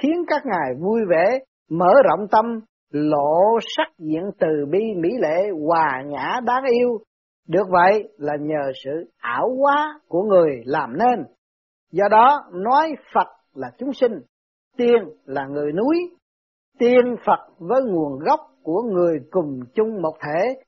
[0.02, 2.46] khiến các ngài vui vẻ, mở rộng tâm,
[2.92, 6.98] lộ sắc diện từ bi mỹ lệ hòa nhã đáng yêu
[7.48, 11.26] được vậy là nhờ sự ảo hóa của người làm nên.
[11.94, 14.12] Do đó nói Phật là chúng sinh,
[14.78, 15.96] tiên là người núi,
[16.80, 20.64] tiên Phật với nguồn gốc của người cùng chung một thể.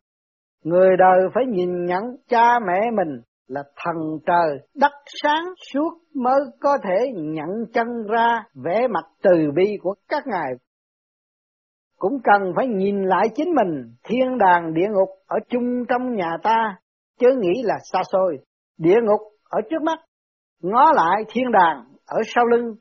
[0.63, 4.91] Người đời phải nhìn nhận cha mẹ mình là thần trời đất
[5.23, 10.51] sáng suốt mới có thể nhận chân ra vẻ mặt từ bi của các ngài.
[11.97, 16.37] Cũng cần phải nhìn lại chính mình, thiên đàng địa ngục ở chung trong nhà
[16.43, 16.77] ta,
[17.19, 18.37] chứ nghĩ là xa xôi,
[18.77, 19.99] địa ngục ở trước mắt,
[20.61, 22.75] ngó lại thiên đàng ở sau lưng.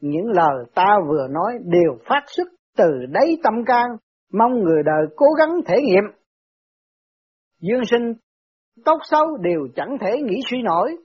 [0.00, 3.86] Những lời ta vừa nói đều phát xuất từ đáy tâm can,
[4.32, 6.04] mong người đời cố gắng thể nghiệm.
[7.60, 8.12] Dương sinh,
[8.84, 10.96] tốt xấu đều chẳng thể nghĩ suy nổi,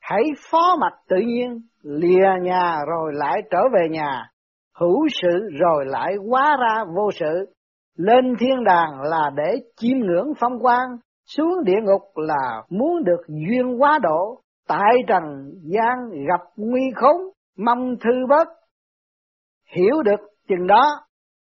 [0.00, 4.30] hãy phó mặt tự nhiên, lìa nhà rồi lại trở về nhà,
[4.78, 7.54] hữu sự rồi lại hóa ra vô sự.
[7.96, 10.88] Lên thiên đàng là để chiêm ngưỡng phong quang,
[11.26, 15.22] xuống địa ngục là muốn được duyên quá độ, tại trần
[15.62, 17.16] gian gặp nguy khốn,
[17.56, 18.48] mong thư bớt.
[19.76, 20.82] Hiểu được chừng đó,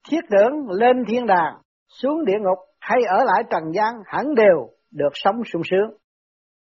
[0.09, 1.53] thiết tưởng lên thiên đàng,
[1.87, 5.97] xuống địa ngục hay ở lại trần gian hẳn đều được sống sung sướng.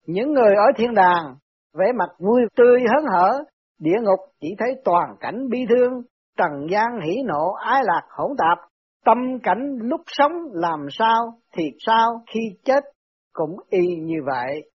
[0.06, 1.34] Những người ở thiên đàng,
[1.74, 3.44] vẻ mặt vui tươi hớn hở,
[3.78, 5.92] địa ngục chỉ thấy toàn cảnh bi thương,
[6.36, 8.58] trần gian hỉ nộ ái lạc hỗn tạp,
[9.04, 12.84] tâm cảnh lúc sống làm sao thì sao khi chết
[13.32, 14.70] cũng y như vậy.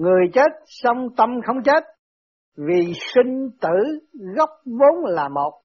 [0.00, 1.84] Người chết song tâm không chết,
[2.56, 5.60] vì sinh tử gốc vốn là một,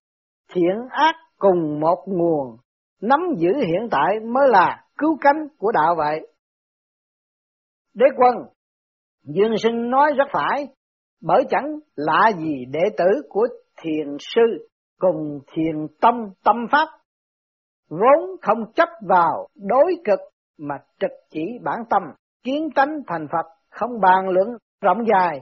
[0.53, 2.57] thiện ác cùng một nguồn,
[3.01, 6.27] nắm giữ hiện tại mới là cứu cánh của đạo vậy.
[7.93, 8.35] Đế quân,
[9.23, 10.67] Dương Sinh nói rất phải,
[11.21, 13.47] bởi chẳng lạ gì đệ tử của
[13.81, 14.67] thiền sư
[14.99, 16.87] cùng thiền tâm tâm pháp,
[17.89, 20.19] vốn không chấp vào đối cực
[20.57, 22.03] mà trực chỉ bản tâm,
[22.43, 24.47] kiến tánh thành Phật, không bàn luận
[24.81, 25.41] rộng dài,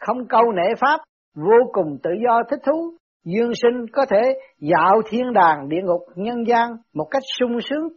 [0.00, 1.00] không câu nệ pháp,
[1.34, 4.22] vô cùng tự do thích thú, dương sinh có thể
[4.60, 7.88] dạo thiên đàng địa ngục nhân gian một cách sung sướng,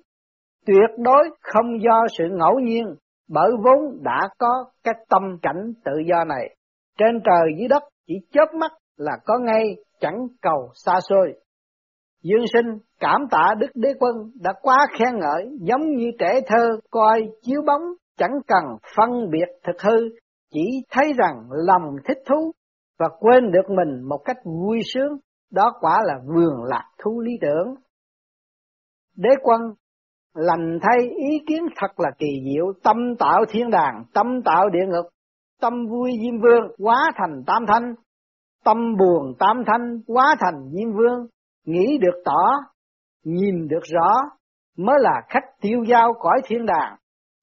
[0.65, 2.95] tuyệt đối không do sự ngẫu nhiên,
[3.29, 6.55] bởi vốn đã có cái tâm cảnh tự do này.
[6.97, 11.33] Trên trời dưới đất chỉ chớp mắt là có ngay chẳng cầu xa xôi.
[12.23, 16.69] Dương sinh cảm tạ Đức Đế Quân đã quá khen ngợi giống như trẻ thơ
[16.91, 17.81] coi chiếu bóng
[18.21, 18.63] chẳng cần
[18.95, 19.97] phân biệt thực hư,
[20.53, 22.51] chỉ thấy rằng lòng thích thú
[22.99, 25.17] và quên được mình một cách vui sướng,
[25.51, 27.75] đó quả là vườn lạc thú lý tưởng.
[29.15, 29.61] Đế quân,
[30.33, 34.85] lành thay ý kiến thật là kỳ diệu, tâm tạo thiên đàng, tâm tạo địa
[34.87, 35.05] ngục,
[35.61, 37.93] tâm vui diêm vương quá thành tam thanh.
[38.65, 41.27] Tâm buồn tam thanh quá thành diêm vương,
[41.65, 42.47] nghĩ được tỏ,
[43.23, 44.11] nhìn được rõ,
[44.77, 46.97] mới là khách tiêu giao cõi thiên đàng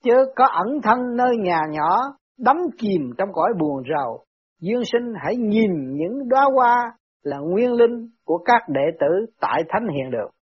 [0.05, 1.99] chớ có ẩn thân nơi nhà nhỏ,
[2.39, 4.25] đắm chìm trong cõi buồn rầu.
[4.61, 9.63] Dương sinh hãy nhìn những đóa hoa là nguyên linh của các đệ tử tại
[9.69, 10.39] thánh hiện được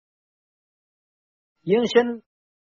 [1.65, 2.19] dương sinh,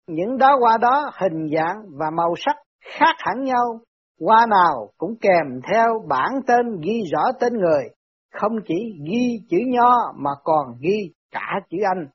[0.07, 3.81] những đóa hoa đó hình dạng và màu sắc khác hẳn nhau.
[4.21, 7.85] Hoa nào cũng kèm theo bản tên ghi rõ tên người.
[8.33, 8.75] Không chỉ
[9.11, 12.07] ghi chữ nho mà còn ghi cả chữ anh.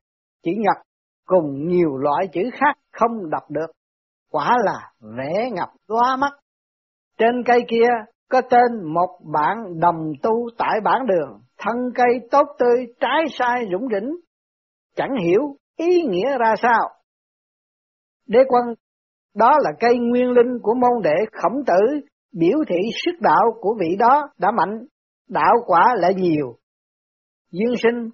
[0.43, 0.77] Chữ nhật
[1.25, 3.67] cùng nhiều loại chữ khác không đọc được
[4.32, 6.34] quả là vẽ ngập loa mắt.
[7.18, 7.90] Trên cây kia
[8.30, 11.42] có tên một bạn đồng tu tại bản đường.
[11.58, 14.10] Thân cây tốt tươi, trái sai dũng rỉnh.
[14.96, 15.42] Chẳng hiểu
[15.78, 16.90] ý nghĩa ra sao.
[18.28, 18.76] Đế quân,
[19.36, 22.00] đó là cây nguyên linh của môn đệ khổng tử.
[22.34, 24.86] Biểu thị sức đạo của vị đó đã mạnh.
[25.30, 26.56] Đạo quả lại nhiều.
[27.52, 28.10] Dương sinh,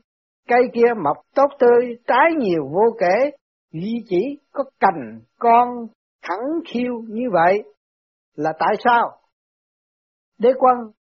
[0.47, 3.31] cây kia mọc tốt tươi, trái nhiều vô kể.
[3.71, 5.67] Duy chỉ có cành, con
[6.23, 7.63] khẳng khiêu như vậy
[8.35, 9.11] là tại sao?
[10.39, 10.91] Đế quân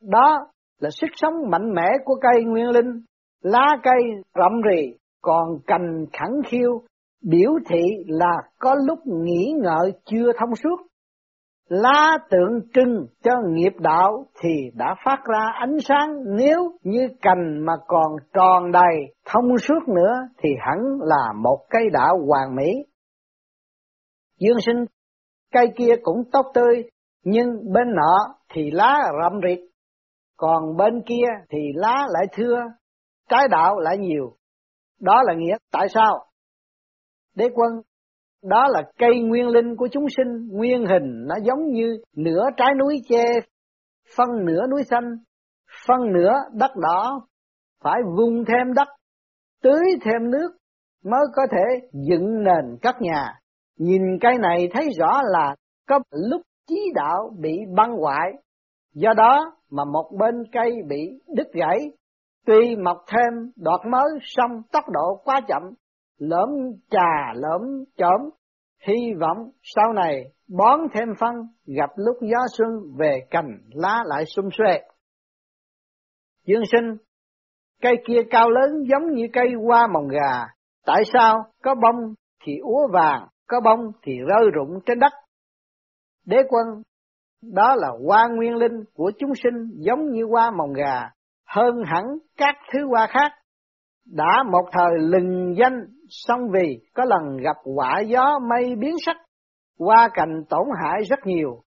[0.00, 0.38] đó
[0.80, 3.02] là sức sống mạnh mẽ của cây nguyên linh,
[3.40, 4.02] lá cây
[4.34, 6.82] rậm rì, còn cành khẳng khiêu
[7.22, 10.76] biểu thị là có lúc nghĩ ngợi chưa thông suốt.
[11.68, 17.66] Lá tượng trưng cho nghiệp đạo thì đã phát ra ánh sáng, nếu như cành
[17.66, 22.72] mà còn tròn đầy thông suốt nữa thì hẳn là một cây đạo hoàn mỹ
[24.44, 24.84] dương sinh.
[25.52, 26.84] Cây kia cũng tốt tươi,
[27.24, 29.58] nhưng bên nọ thì lá rậm rịt
[30.36, 32.56] còn bên kia thì lá lại thưa,
[33.28, 34.36] trái đạo lại nhiều.
[35.00, 36.24] Đó là nghĩa tại sao?
[37.34, 37.72] Đế quân,
[38.42, 42.74] đó là cây nguyên linh của chúng sinh, nguyên hình nó giống như nửa trái
[42.78, 43.24] núi che,
[44.16, 45.16] phân nửa núi xanh,
[45.86, 47.26] phân nửa đất đỏ,
[47.84, 48.88] phải vung thêm đất,
[49.62, 50.56] tưới thêm nước
[51.04, 53.41] mới có thể dựng nền các nhà
[53.82, 55.54] nhìn cây này thấy rõ là
[55.88, 58.32] có lúc trí đạo bị băng hoại.
[58.94, 61.78] Do đó mà một bên cây bị đứt gãy.
[62.46, 65.62] Tuy mọc thêm đọt mới xong tốc độ quá chậm
[66.18, 66.48] lõm
[66.90, 67.60] trà lõm
[67.96, 68.30] chớm
[68.86, 71.34] hy vọng sau này bón thêm phân
[71.66, 72.68] gặp lúc gió xuân
[72.98, 74.80] về cành lá lại sum xuê.
[76.46, 76.96] Dương sinh,
[77.82, 80.44] cây kia cao lớn giống như cây hoa mồng gà,
[80.86, 82.14] tại sao có bông
[82.44, 85.12] thì úa vàng, có bông thì rơi rụng trên đất.
[86.26, 86.66] Đế quân,
[87.42, 91.10] đó là hoa nguyên linh của chúng sinh giống như hoa mồng gà,
[91.48, 92.04] hơn hẳn
[92.36, 93.32] các thứ hoa khác
[94.06, 99.16] đã một thời lừng danh song vì có lần gặp quả gió mây biến sắc,
[99.78, 101.62] hoa cành tổn hại rất nhiều.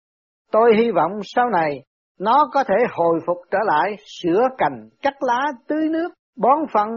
[0.52, 1.84] Tôi hy vọng sau này
[2.19, 6.89] nó có thể hồi phục trở lại, sửa cành, cắt lá, tưới nước, bón phân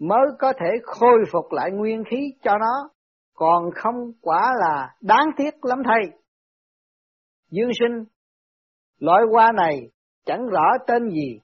[0.00, 2.88] mới có thể khôi phục lại nguyên khí cho nó,
[3.36, 6.18] còn không quả là đáng tiếc lắm thầy.
[7.50, 8.04] Dương sinh,
[8.98, 9.80] loại hoa này
[10.24, 11.40] chẳng rõ tên gì,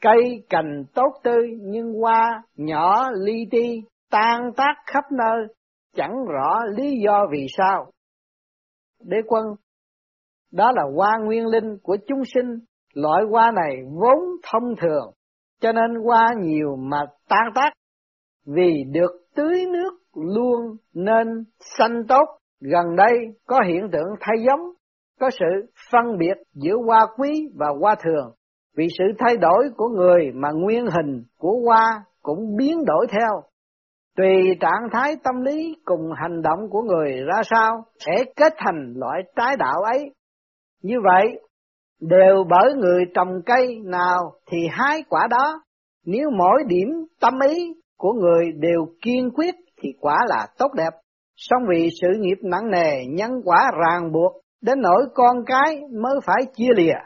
[0.00, 5.46] Cây cành tốt tươi nhưng hoa nhỏ li ti, tan tác khắp nơi,
[5.94, 7.90] chẳng rõ lý do vì sao.
[9.00, 9.44] Đế quân,
[10.52, 12.58] đó là hoa nguyên linh của chúng sinh,
[12.94, 14.18] loại hoa này vốn
[14.52, 15.12] thông thường,
[15.60, 17.70] cho nên hoa nhiều mà tan tác,
[18.46, 21.26] vì được tưới nước luôn nên
[21.78, 22.24] sanh tốt.
[22.60, 23.12] Gần đây
[23.46, 24.60] có hiện tượng thay giống,
[25.20, 28.32] có sự phân biệt giữa hoa quý và hoa thường
[28.76, 33.42] vì sự thay đổi của người mà nguyên hình của hoa cũng biến đổi theo.
[34.16, 38.94] Tùy trạng thái tâm lý cùng hành động của người ra sao sẽ kết thành
[38.96, 40.10] loại trái đạo ấy.
[40.82, 41.40] Như vậy,
[42.00, 45.60] đều bởi người trồng cây nào thì hái quả đó.
[46.06, 46.88] Nếu mỗi điểm
[47.20, 50.90] tâm ý của người đều kiên quyết thì quả là tốt đẹp.
[51.36, 56.14] Song vì sự nghiệp nặng nề, nhân quả ràng buộc, đến nỗi con cái mới
[56.26, 56.98] phải chia lìa.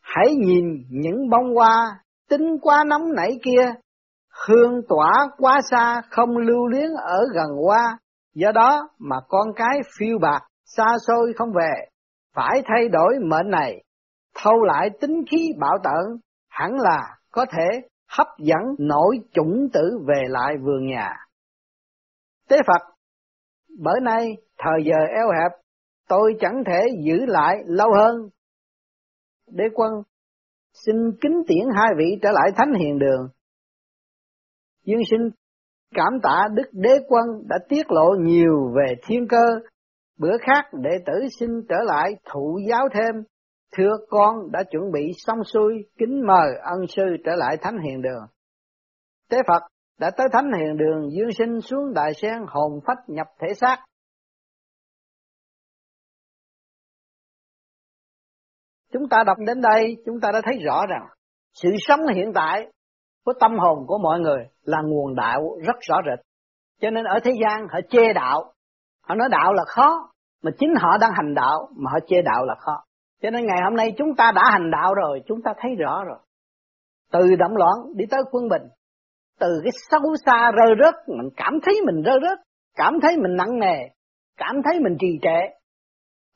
[0.00, 1.98] Hãy nhìn những bông hoa
[2.30, 3.72] tính quá nóng nảy kia,
[4.46, 7.98] hương tỏa quá xa không lưu luyến ở gần hoa,
[8.34, 11.72] do đó mà con cái phiêu bạc, xa xôi không về,
[12.34, 13.82] phải thay đổi mệnh này,
[14.36, 19.98] thâu lại tính khí bảo tợn, hẳn là có thể hấp dẫn nổi chủng tử
[20.06, 21.27] về lại vườn nhà.
[22.48, 22.94] Tế Phật,
[23.78, 25.60] bởi nay thời giờ eo hẹp,
[26.08, 28.28] tôi chẳng thể giữ lại lâu hơn.
[29.50, 29.92] Đế quân,
[30.86, 33.28] xin kính tiễn hai vị trở lại thánh hiền đường.
[34.84, 35.30] Dương sinh
[35.94, 39.44] cảm tạ Đức Đế Quân đã tiết lộ nhiều về thiên cơ.
[40.18, 43.24] Bữa khác đệ tử xin trở lại thụ giáo thêm.
[43.76, 48.02] Thưa con đã chuẩn bị xong xuôi, kính mời ân sư trở lại thánh hiền
[48.02, 48.22] đường.
[49.30, 49.62] Tế Phật
[49.98, 53.84] đã tới thánh hiền đường dương sinh xuống đại sen hồn phách nhập thể xác.
[58.92, 61.06] Chúng ta đọc đến đây, chúng ta đã thấy rõ rằng
[61.54, 62.66] sự sống hiện tại
[63.24, 66.26] của tâm hồn của mọi người là nguồn đạo rất rõ rệt.
[66.80, 68.52] Cho nên ở thế gian họ chê đạo,
[69.02, 70.10] họ nói đạo là khó,
[70.42, 72.84] mà chính họ đang hành đạo mà họ chê đạo là khó.
[73.22, 76.04] Cho nên ngày hôm nay chúng ta đã hành đạo rồi, chúng ta thấy rõ
[76.04, 76.18] rồi.
[77.12, 78.62] Từ động loạn đi tới quân bình,
[79.40, 82.38] từ cái sâu xa rơi rớt, mình cảm thấy mình rơi rớt,
[82.74, 83.88] cảm thấy mình nặng nề,
[84.36, 85.58] cảm thấy mình trì trệ.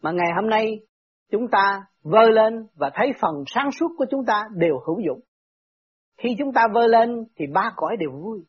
[0.02, 0.80] Mà ngày hôm nay
[1.30, 5.20] chúng ta vơ lên và thấy phần sáng suốt của chúng ta đều hữu dụng.
[6.18, 8.44] Khi chúng ta vơ lên thì ba cõi đều vui.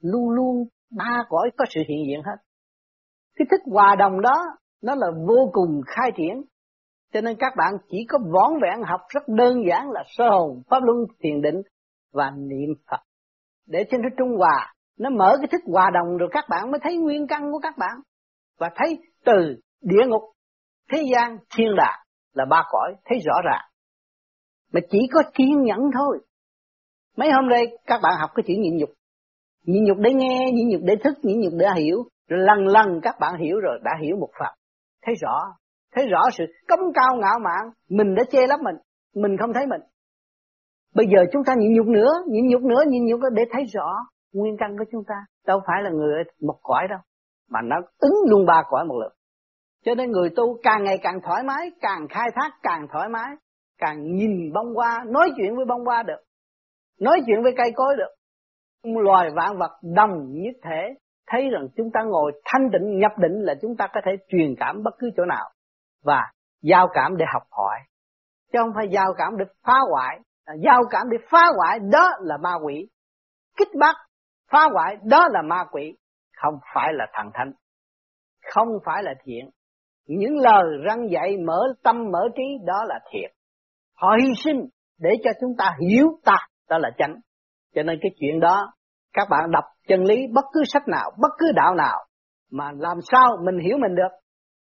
[0.00, 2.36] Luôn luôn ba cõi có sự hiện diện hết.
[3.36, 4.36] Cái thức hòa đồng đó
[4.82, 6.42] nó là vô cùng khai triển.
[7.12, 10.62] Cho nên các bạn chỉ có vón vẹn học rất đơn giản là sơ hồn,
[10.70, 11.62] pháp luân, thiền định
[12.12, 13.00] và niệm Phật.
[13.72, 16.80] Để cho nó trung hòa, nó mở cái thức hòa đồng rồi các bạn mới
[16.82, 17.96] thấy nguyên căn của các bạn.
[18.58, 20.22] Và thấy từ địa ngục,
[20.92, 22.00] thế gian, thiên đàng
[22.34, 23.64] là ba cõi, thấy rõ ràng.
[24.72, 26.18] Mà chỉ có kiên nhẫn thôi.
[27.16, 28.90] Mấy hôm nay các bạn học cái chữ nhịn nhục.
[29.66, 32.04] Nhịn nhục để nghe, nhịn nhục để thức, nhịn nhục để hiểu.
[32.28, 34.54] Rồi lần lần các bạn hiểu rồi, đã hiểu một phần
[35.06, 35.40] Thấy rõ,
[35.94, 38.76] thấy rõ sự cống cao ngạo mạn, mình đã che lấp mình,
[39.14, 39.80] mình không thấy mình.
[40.94, 44.06] Bây giờ chúng ta nhịn nhục nữa, nhịn nhục nữa, nhịn nhục để thấy rõ
[44.32, 45.14] nguyên căn của chúng ta.
[45.46, 46.98] Đâu phải là người một cõi đâu,
[47.50, 49.12] mà nó ứng luôn ba cõi một lượt.
[49.84, 53.30] Cho nên người tu càng ngày càng thoải mái, càng khai thác càng thoải mái,
[53.78, 56.22] càng nhìn bông hoa, nói chuyện với bông hoa được
[57.02, 58.14] nói chuyện với cây cối được
[58.82, 60.94] loài vạn vật đồng nhất thể
[61.26, 64.54] thấy rằng chúng ta ngồi thanh định nhập định là chúng ta có thể truyền
[64.58, 65.50] cảm bất cứ chỗ nào
[66.04, 66.30] và
[66.62, 67.78] giao cảm để học hỏi
[68.52, 72.36] chứ không phải giao cảm để phá hoại giao cảm để phá hoại, đó là
[72.36, 72.88] ma quỷ.
[73.56, 73.96] Kích bắt
[74.50, 75.96] phá hoại, đó là ma quỷ.
[76.36, 77.52] Không phải là thần thánh.
[78.54, 79.50] Không phải là thiện.
[80.06, 83.30] Những lời răng dạy mở tâm, mở trí, đó là thiện
[84.02, 86.36] họ hy sinh để cho chúng ta hiểu ta,
[86.68, 87.14] đó là chánh.
[87.74, 88.72] Cho nên cái chuyện đó,
[89.12, 92.04] các bạn đọc chân lý bất cứ sách nào, bất cứ đạo nào,
[92.50, 94.16] mà làm sao mình hiểu mình được,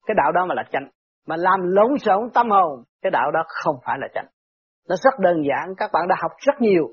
[0.05, 0.87] cái đạo đó mà là chánh.
[1.27, 4.25] Mà làm lộn xộn tâm hồn, cái đạo đó không phải là chánh
[4.89, 6.87] nó rất đơn giản các bạn đã học rất nhiều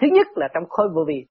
[0.00, 1.26] thứ nhất là trong khối vô vi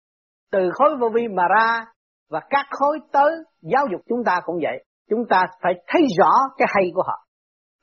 [0.51, 1.85] từ khối vô vi mà ra
[2.29, 6.31] và các khối tới giáo dục chúng ta cũng vậy chúng ta phải thấy rõ
[6.57, 7.27] cái hay của họ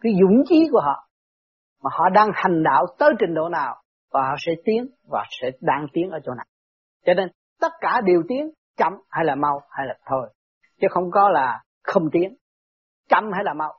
[0.03, 1.09] cái dũng chí của họ
[1.83, 3.83] mà họ đang hành đạo tới trình độ nào
[4.13, 6.47] và họ sẽ tiến và sẽ đang tiến ở chỗ nào.
[7.07, 7.29] Cho nên
[7.61, 10.29] tất cả đều tiến, chậm hay là mau hay là thôi.
[10.81, 12.37] Chứ không có là không tiến,
[13.09, 13.73] chậm hay là mau.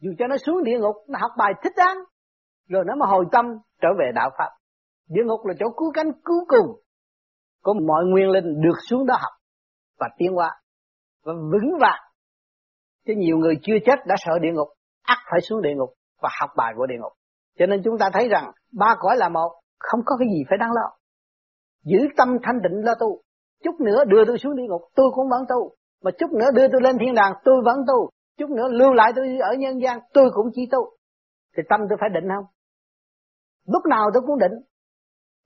[0.00, 1.96] Dù cho nó xuống địa ngục, nó học bài thích đáng,
[2.68, 3.46] rồi nó mà hồi tâm
[3.80, 4.50] trở về đạo Pháp.
[5.08, 6.80] Địa ngục là chỗ cứu cánh cuối cùng
[7.62, 9.32] của mọi nguyên linh được xuống đó học
[9.98, 10.60] và tiến qua
[11.24, 12.02] và vững vàng.
[13.06, 14.68] Chứ nhiều người chưa chết đã sợ địa ngục,
[15.02, 15.90] ắt phải xuống địa ngục
[16.22, 17.12] và học bài của địa ngục.
[17.58, 20.58] Cho nên chúng ta thấy rằng ba cõi là một, không có cái gì phải
[20.58, 20.90] đáng lo.
[21.84, 23.20] Giữ tâm thanh định lo tu.
[23.64, 25.74] Chút nữa đưa tôi xuống địa ngục, tôi cũng vẫn tu.
[26.04, 28.10] Mà chút nữa đưa tôi lên thiên đàng, tôi vẫn tu.
[28.38, 30.78] Chút nữa lưu lại tôi ở nhân gian, tôi cũng chỉ tu.
[31.56, 32.44] Thì tâm tôi phải định không?
[33.72, 34.52] Lúc nào tôi cũng định.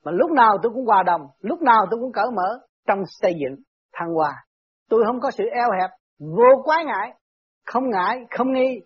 [0.05, 3.35] Mà lúc nào tôi cũng hòa đồng, lúc nào tôi cũng cởi mở trong xây
[3.35, 4.33] dựng, thăng hòa.
[4.91, 7.13] Tôi không có sự eo hẹp, vô quá ngại,
[7.67, 8.81] không ngại, không nghi,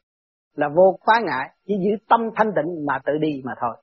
[0.54, 3.76] là vô quá ngại, chỉ giữ tâm thanh tịnh mà tự đi mà thôi.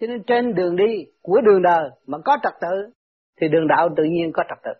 [0.00, 2.92] Cho nên trên đường đi của đường đời mà có trật tự
[3.40, 4.70] thì đường đạo tự nhiên có trật tự.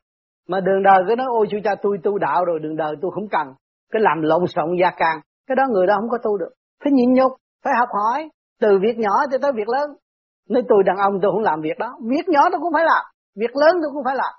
[0.48, 3.11] Mà đường đời cứ nói ôi chú cha tôi tu đạo rồi đường đời tôi
[3.14, 3.46] không cần.
[3.90, 6.50] Cái làm lộn xộn gia càng Cái đó người đó không có tu được.
[6.84, 7.32] Phải nhịn nhục,
[7.64, 8.28] phải học hỏi.
[8.61, 9.90] Từ việc nhỏ cho tới việc lớn.
[10.48, 11.88] nên tôi đàn ông tôi không làm việc đó.
[12.11, 13.04] Việc nhỏ tôi cũng phải làm.
[13.36, 14.34] Việc lớn tôi cũng phải làm.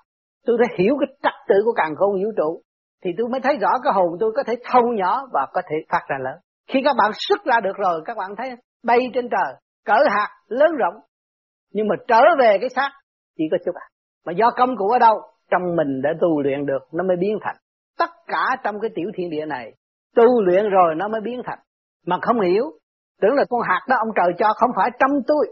[0.46, 2.62] Tôi đã hiểu cái trật tự của càng khôn vũ trụ.
[3.04, 5.76] Thì tôi mới thấy rõ cái hồn tôi có thể thâu nhỏ và có thể
[5.88, 6.34] phát ra lớn.
[6.68, 8.50] Khi các bạn xuất ra được rồi, các bạn thấy
[8.84, 9.54] bay trên trời,
[9.84, 10.94] cỡ hạt, lớn rộng
[11.72, 12.90] nhưng mà trở về cái xác,
[13.36, 13.88] chỉ có chút hạt
[14.26, 17.38] mà do công cụ ở đâu trong mình đã tu luyện được, nó mới biến
[17.42, 17.56] thành
[17.98, 19.72] tất cả trong cái tiểu thiên địa này,
[20.16, 21.58] tu luyện rồi nó mới biến thành
[22.06, 22.64] mà không hiểu
[23.20, 25.46] tưởng là con hạt đó ông trời cho, không phải trong tôi.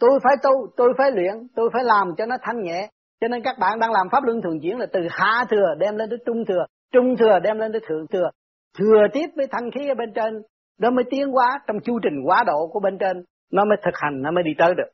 [0.00, 2.88] Tôi phải tu, tôi phải luyện, tôi phải làm cho nó thanh nhẹ.
[3.20, 5.96] Cho nên các bạn đang làm pháp luân thường chuyển là từ hạ thừa đem
[5.96, 8.30] lên tới trung thừa trung thừa đem lên tới thượng thừa.
[8.78, 10.42] Thừa tiếp với thanh khí ở bên trên
[10.78, 13.94] đó mới tiến hóa trong chu trình quá độ của bên trên, nó mới thực
[13.94, 14.88] hành, nó mới đi tới được.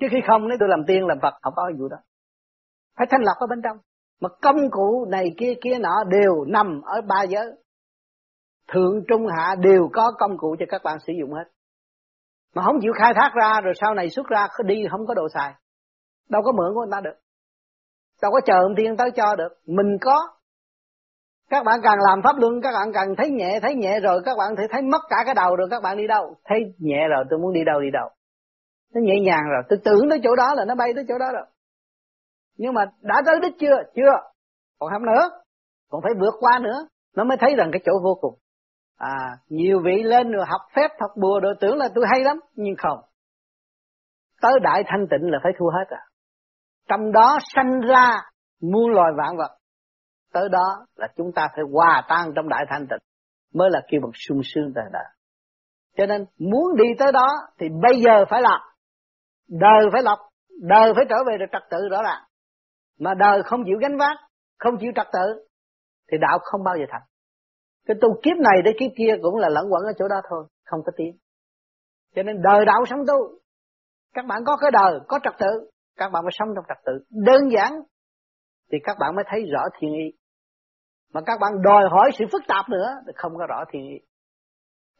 [0.00, 1.96] Chứ khi không, nếu tôi làm tiên, làm phật, không có vụ đó.
[2.98, 3.76] Phải thanh lọc ở bên trong.
[4.20, 7.46] Mà công cụ này kia kia nọ đều nằm ở ba giới
[8.72, 11.44] thượng, trung, hạ đều có công cụ cho các bạn sử dụng hết.
[12.54, 15.28] Mà không chịu khai thác ra, rồi sau này xuất ra đi, không có đồ
[15.34, 15.54] xài.
[16.28, 17.18] Đâu có mượn của người ta được.
[18.22, 19.48] Đâu có chờ ông tiên tới cho được.
[19.66, 20.28] Mình có.
[21.50, 24.36] Các bạn càng làm pháp luân, các bạn càng thấy nhẹ thấy nhẹ rồi, các
[24.38, 26.34] bạn thấy thấy mất cả cái đầu rồi, các bạn đi đâu?
[26.44, 28.08] Thấy nhẹ rồi, tôi muốn đi đâu đi đâu.
[28.94, 29.62] Nó nhẹ nhàng rồi.
[29.68, 31.44] Tôi tưởng tới chỗ đó là nó bay tới chỗ đó rồi.
[32.56, 33.76] Nhưng mà đã tới đích chưa?
[33.94, 34.30] Chưa.
[34.78, 35.30] Còn không nữa.
[35.90, 36.88] Còn phải vượt qua nữa.
[37.16, 38.34] Nó mới thấy rằng cái chỗ vô cùng
[38.98, 39.16] à
[39.48, 42.74] nhiều vị lên rồi học phép, học bùa rồi tưởng là tôi hay lắm, nhưng
[42.78, 42.98] không.
[44.42, 46.02] Tới đại thanh tịnh là phải thua hết à.
[46.88, 48.10] Trong đó sanh ra
[48.62, 49.58] muôn loài vạn vật.
[50.32, 52.98] Tới đó là chúng ta phải hòa tan trong đại thanh tịnh,
[53.54, 55.04] mới là kêu bằng sung sướng đời đời
[55.98, 57.26] cho nên muốn đi tới đó
[57.58, 58.60] thì bây giờ phải làm.
[59.48, 60.18] Đời phải lọc
[60.62, 62.22] đời phải trở về được trật tự rõ ràng.
[63.00, 64.16] Mà đời không chịu gánh vác,
[64.58, 65.46] không chịu trật tự,
[66.12, 67.02] thì đạo không bao giờ thành
[67.88, 70.44] cái tu kiếp này đến kiếp kia cũng là lẫn quẩn ở chỗ đó thôi,
[70.64, 71.16] không có tiến
[72.14, 73.38] cho nên đời đạo sống tu,
[74.14, 76.92] các bạn có cái đời, có trật tự, các bạn mới sống trong trật tự.
[77.10, 77.72] Đơn giản
[78.72, 80.10] thì các bạn mới thấy rõ thiên ý.
[81.14, 83.98] Mà các bạn đòi hỏi sự phức tạp nữa thì không có rõ thiên ý.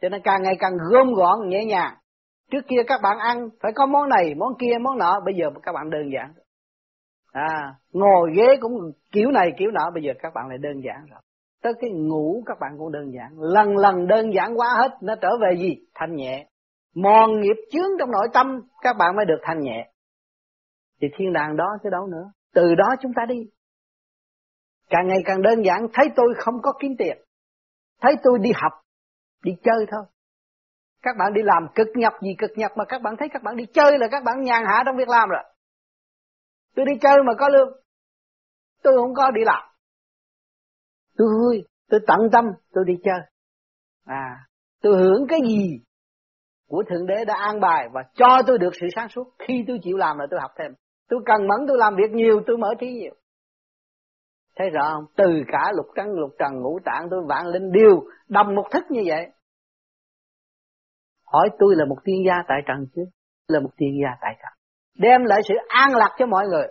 [0.02, 1.94] Cho nên càng ngày càng gom gọn, nhẹ nhàng.
[2.50, 5.46] Trước kia các bạn ăn, phải có món này, món kia, món nọ, bây giờ
[5.62, 6.32] các bạn đơn giản.
[7.32, 8.72] À ngồi ghế cũng
[9.12, 11.20] kiểu này, kiểu nọ, bây giờ các bạn lại đơn giản rồi
[11.62, 13.40] tới cái ngủ, các bạn cũng đơn giản.
[13.40, 15.76] Lần lần đơn giản quá hết, nó trở về gì?
[15.94, 16.46] Thanh nhẹ.
[16.94, 19.90] Mòn nghiệp chướng trong nội tâm, các bạn mới được thanh nhẹ.
[21.00, 22.32] Thì thiên đàng đó chứ đâu nữa?
[22.54, 23.36] Từ đó chúng ta đi.
[24.90, 27.18] Càng ngày càng đơn giản, thấy tôi không có kiếm tiền.
[28.00, 28.72] Thấy tôi đi học,
[29.42, 30.02] đi chơi thôi.
[31.02, 33.56] Các bạn đi làm cực nhọc gì cực nhọc mà các bạn thấy các bạn
[33.56, 35.42] đi chơi là các bạn nhàn hạ trong việc làm rồi.
[36.74, 37.68] Tôi đi chơi mà có lương.
[38.82, 39.67] Tôi không có đi làm
[41.18, 43.20] tôi vui tôi tận tâm, tôi đi chơi.
[44.04, 44.48] À
[44.82, 45.80] tôi hưởng cái gì
[46.68, 49.24] của thượng đế đã an bài và cho tôi được sự sáng suốt.
[49.38, 50.72] Khi tôi chịu làm là tôi học thêm.
[51.08, 53.14] Tôi cần mẫn, tôi làm việc nhiều, tôi mở trí nhiều.
[54.56, 55.04] Thấy rõ không?
[55.16, 58.84] Từ cả lục căn lục trần, ngũ tạng, tôi vạn linh đều đồng một thức
[58.90, 59.26] như vậy.
[61.26, 63.02] Hỏi tôi là một tiên gia tại trần chứ?
[63.48, 64.52] Là một tiên gia tại trần.
[64.98, 66.66] Đem lại sự an lạc cho mọi người.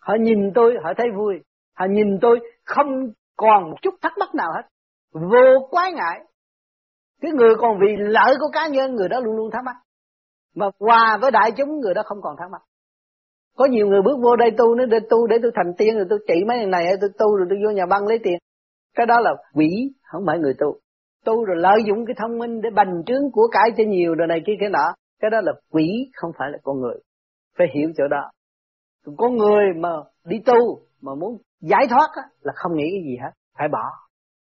[0.00, 1.34] Họ nhìn tôi, họ thấy vui.
[1.76, 2.86] Họ nhìn tôi không
[3.36, 4.62] còn một chút thắc mắc nào hết.
[5.12, 6.20] Vô quái ngại.
[7.20, 9.76] Cái người còn vì lợi của cá nhân, người đó luôn luôn thắc mắc.
[10.54, 12.62] Mà hòa với đại chúng, người đó không còn thắc mắc.
[13.56, 16.06] Có nhiều người bước vô đây tu, nó để tu để tôi thành tiên, rồi
[16.10, 18.38] tôi trị mấy ngày này tôi tu, rồi tôi vô nhà băng lấy tiền.
[18.94, 19.68] Cái đó là quỷ,
[20.02, 20.78] không phải người tu.
[21.24, 24.28] Tu rồi lợi dụng cái thông minh để bành trướng của cải cho nhiều, rồi
[24.28, 24.94] này kia, cái nọ.
[25.20, 26.96] Cái đó là quỷ, không phải là con người.
[27.58, 28.30] Phải hiểu chỗ đó.
[29.16, 29.88] Con người mà
[30.24, 33.90] đi tu mà muốn giải thoát á, là không nghĩ cái gì hết phải bỏ.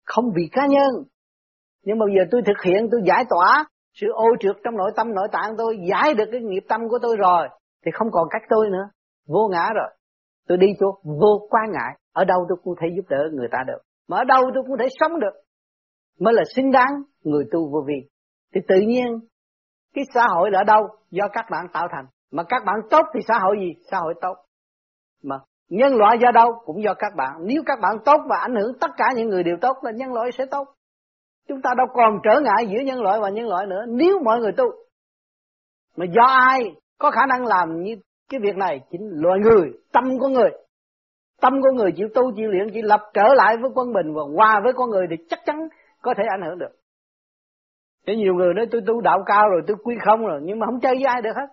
[0.05, 1.03] Không vì cá nhân.
[1.85, 5.13] Nhưng mà giờ tôi thực hiện tôi giải tỏa sự ô trượt trong nội tâm
[5.13, 7.47] nội tạng tôi giải được cái nghiệp tâm của tôi rồi
[7.85, 8.89] thì không còn cách tôi nữa.
[9.27, 9.89] Vô ngã rồi.
[10.47, 11.99] Tôi đi chỗ vô quan ngại.
[12.13, 13.79] Ở đâu tôi cũng thể giúp đỡ người ta được.
[14.07, 15.33] Mà ở đâu tôi cũng thể sống được.
[16.19, 18.09] Mới là xứng đáng người tu vô vi.
[18.55, 19.19] Thì tự nhiên
[19.93, 20.87] cái xã hội là ở đâu?
[21.11, 22.05] Do các bạn tạo thành.
[22.31, 23.83] Mà các bạn tốt thì xã hội gì?
[23.91, 24.33] Xã hội tốt.
[25.23, 25.39] Mà
[25.70, 26.53] nhân loại do đâu?
[26.66, 27.32] Cũng do các bạn.
[27.41, 30.14] Nếu các bạn tốt và ảnh hưởng tất cả những người đều tốt, là nhân
[30.14, 30.68] loại sẽ tốt.
[31.47, 33.86] Chúng ta đâu còn trở ngại giữa nhân loại và nhân loại nữa.
[33.88, 34.66] Nếu mọi người tu,
[35.97, 37.95] mà do ai có khả năng làm như
[38.30, 38.80] cái việc này?
[38.91, 40.49] Chính loài người, tâm của người.
[41.41, 44.22] Tâm của người chịu tu, chịu luyện, chỉ lập trở lại với quân bình và
[44.36, 45.68] hòa với con người thì chắc chắn
[46.01, 46.76] có thể ảnh hưởng được.
[48.07, 50.39] Thế nhiều người nói, tôi tu đạo cao rồi, tôi quy không rồi.
[50.43, 51.47] Nhưng mà không chơi với ai được hết.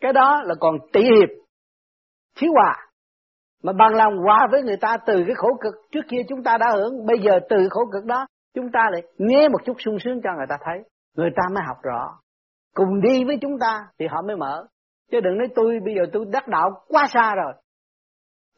[0.00, 1.28] Cái đó là còn tỷ hiệp,
[2.36, 2.85] thiếu hòa
[3.62, 5.74] mà bằng lòng hòa với người ta từ cái khổ cực.
[5.92, 9.02] Trước kia chúng ta đã hưởng, bây giờ từ khổ cực đó, chúng ta lại
[9.18, 10.78] nghe một chút sung sướng cho người ta thấy.
[11.16, 12.18] Người ta mới học rõ.
[12.74, 14.66] Cùng đi với chúng ta thì họ mới mở.
[15.10, 17.52] Chứ đừng nói tôi, bây giờ tôi đắc đạo quá xa rồi.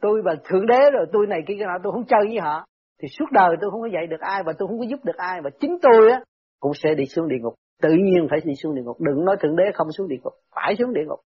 [0.00, 2.64] Tôi và thượng đế rồi, tôi này kia cái nào tôi không chơi với họ.
[3.02, 5.16] Thì suốt đời tôi không có dạy được ai và tôi không có giúp được
[5.16, 5.40] ai.
[5.44, 6.20] Và chính tôi á,
[6.60, 7.54] cũng sẽ đi xuống địa ngục.
[7.82, 8.96] Tự nhiên phải đi xuống địa ngục.
[9.00, 11.20] Đừng nói thượng đế không xuống địa ngục, phải xuống địa ngục.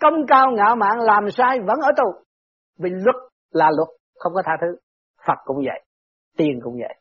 [0.00, 2.24] Công cao ngạo mạn, làm sai vẫn ở tù
[2.78, 3.16] vì luật
[3.50, 4.76] là luật, không có tha thứ.
[5.26, 5.84] Phật cũng vậy
[6.36, 6.94] tiền cũng vậy.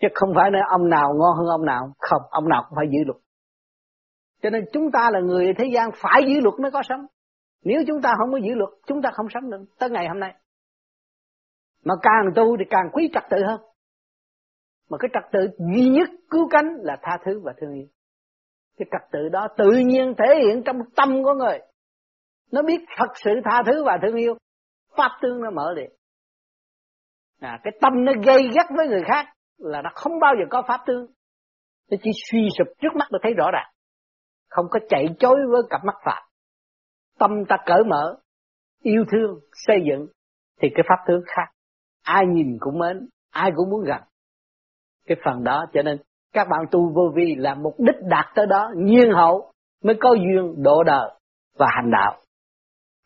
[0.00, 1.92] Chứ không phải nói ông nào ngon hơn ông nào.
[1.98, 3.16] Không, ông nào cũng phải giữ luật.
[4.42, 7.06] Cho nên chúng ta là người thế gian phải giữ luật mới có sống.
[7.64, 9.64] Nếu chúng ta không có giữ luật, chúng ta không sống được.
[9.78, 10.34] Tới ngày hôm nay.
[11.84, 13.60] Mà càng tu thì càng quý trật tự hơn.
[14.90, 17.86] Mà cái trật tự duy nhất cứu cánh là tha thứ và thương yêu.
[18.78, 21.58] Cái trật tự đó tự nhiên thể hiện trong tâm của người.
[22.52, 24.34] Nó biết thật sự tha thứ và thương yêu
[24.98, 25.90] pháp tương nó mở liền.
[27.40, 29.26] À, cái tâm nó gây gắt với người khác
[29.58, 31.06] là nó không bao giờ có pháp tương
[31.90, 33.70] nó chỉ suy sụp trước mắt nó thấy rõ ràng.
[34.48, 36.22] Không có chạy chối với cặp mắt phạm
[37.18, 38.16] tâm ta cởi mở
[38.82, 40.06] yêu thương xây dựng
[40.60, 41.52] thì cái pháp tướng khác.
[42.02, 44.00] Ai nhìn cũng mến ai cũng muốn gần.
[45.06, 45.98] Cái phần đó cho nên
[46.32, 49.52] các bạn tu vô vi là mục đích đạt tới đó nhiên hậu
[49.84, 51.10] mới có duyên độ đời
[51.58, 52.20] và hành đạo.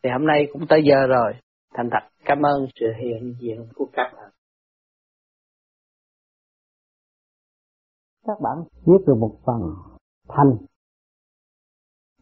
[0.03, 1.33] Thì hôm nay cũng tới giờ rồi
[1.73, 4.31] thành thật, cảm ơn sự hiện diện của các bạn.
[8.23, 9.61] Các bạn biết được một phần
[10.27, 10.57] thanh.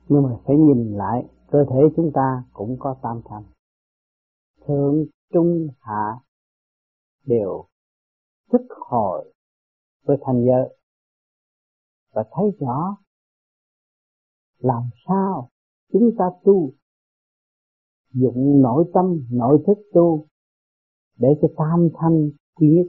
[0.07, 3.43] Nhưng mà phải nhìn lại, cơ thể chúng ta cũng có tam thanh.
[4.67, 6.19] Thượng, trung, hạ
[7.25, 7.65] đều
[8.51, 9.33] thức hồi
[10.03, 10.77] với thành giới.
[12.13, 12.97] Và thấy rõ
[14.57, 15.49] làm sao
[15.93, 16.71] chúng ta tu
[18.13, 20.25] dụng nội tâm, nội thức tu
[21.17, 22.87] để cho tam thanh quy nhất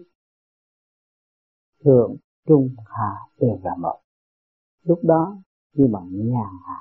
[1.84, 2.16] thượng
[2.48, 3.98] trung hạ đều là một.
[4.82, 5.42] Lúc đó,
[5.72, 6.80] như bằng nhàn hạ,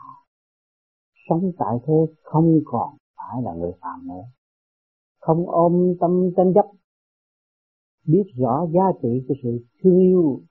[1.30, 4.24] sống tại thế không còn phải là người phàm nữa.
[5.20, 6.66] Không ôm tâm tranh chấp,
[8.06, 10.42] biết rõ giá trị của sự thương yêu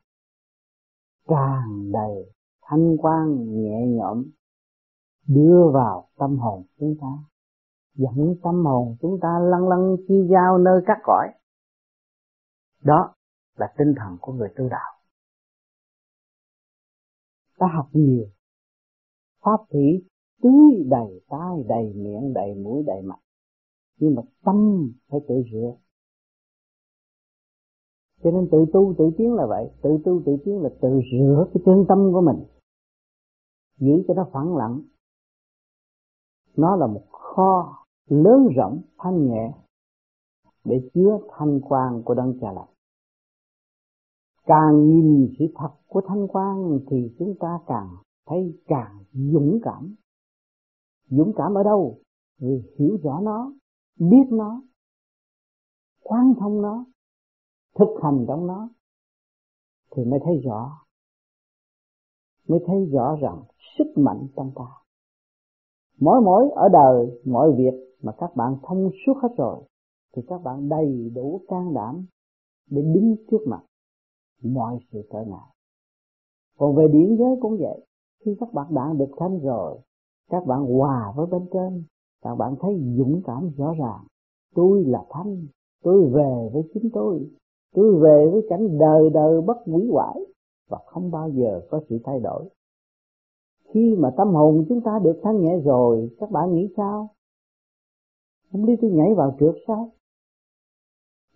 [1.28, 2.32] tràn đầy
[2.62, 4.24] thanh quan nhẹ nhõm,
[5.26, 7.29] đưa vào tâm hồn chúng ta
[7.95, 11.28] dẫn tâm hồn, chúng ta lăn lăn chi giao nơi các cõi.
[12.82, 13.14] Đó
[13.57, 14.93] là tinh thần của người tu đạo.
[17.59, 18.26] Ta học nhiều.
[19.41, 20.07] Pháp thủy
[20.43, 23.18] tưới đầy tai, đầy miệng, đầy mũi, đầy mặt.
[23.97, 25.76] Nhưng mà tâm phải tự rửa.
[28.22, 29.70] Cho nên tự tu, tự tiến là vậy.
[29.82, 32.45] Tự tu, tự tiến là tự rửa cái chân tâm của mình.
[33.76, 34.82] Giữ cho nó phẳng lặng.
[36.57, 37.79] Nó là một kho
[38.11, 39.52] lớn rộng, thanh nhẹ,
[40.64, 42.68] để chứa thanh quan của đấng cha lành.
[44.46, 47.88] Càng nhìn sự thật của thanh quan thì chúng ta càng
[48.26, 49.94] thấy càng dũng cảm.
[51.08, 51.98] Dũng cảm ở đâu?
[52.38, 53.52] Vì hiểu rõ nó,
[53.98, 54.62] biết nó,
[56.02, 56.84] quan thông nó,
[57.78, 58.68] thực hành trong nó,
[59.90, 60.86] thì mới thấy rõ,
[62.48, 63.42] mới thấy rõ rằng
[63.78, 64.64] sức mạnh trong ta.
[66.00, 69.57] Mỗi mỗi ở đời mọi việc mà các bạn thông suốt hết rồi,
[70.16, 72.07] thì các bạn đầy đủ can đảm
[72.70, 73.62] để đứng trước mặt
[74.42, 75.55] mọi sự trở ngại.
[76.59, 77.86] Còn về điển giới cũng vậy,
[78.24, 79.78] khi các bạn đã được thanh rồi,
[80.30, 81.84] các bạn hòa với bên trên,
[82.22, 84.05] các bạn thấy dũng cảm rõ ràng.
[84.55, 85.46] Tôi là thanh
[85.82, 87.30] tôi về với chính tôi
[87.74, 90.20] tôi về với cảnh đời đời bất quỷ hoại
[90.68, 92.48] và không bao giờ có sự thay đổi.
[93.68, 97.09] Khi mà tâm hồn chúng ta được thanh nhẹ rồi, các bạn nghĩ sao?
[98.53, 99.92] Không đi tôi nhảy vào trượt sao?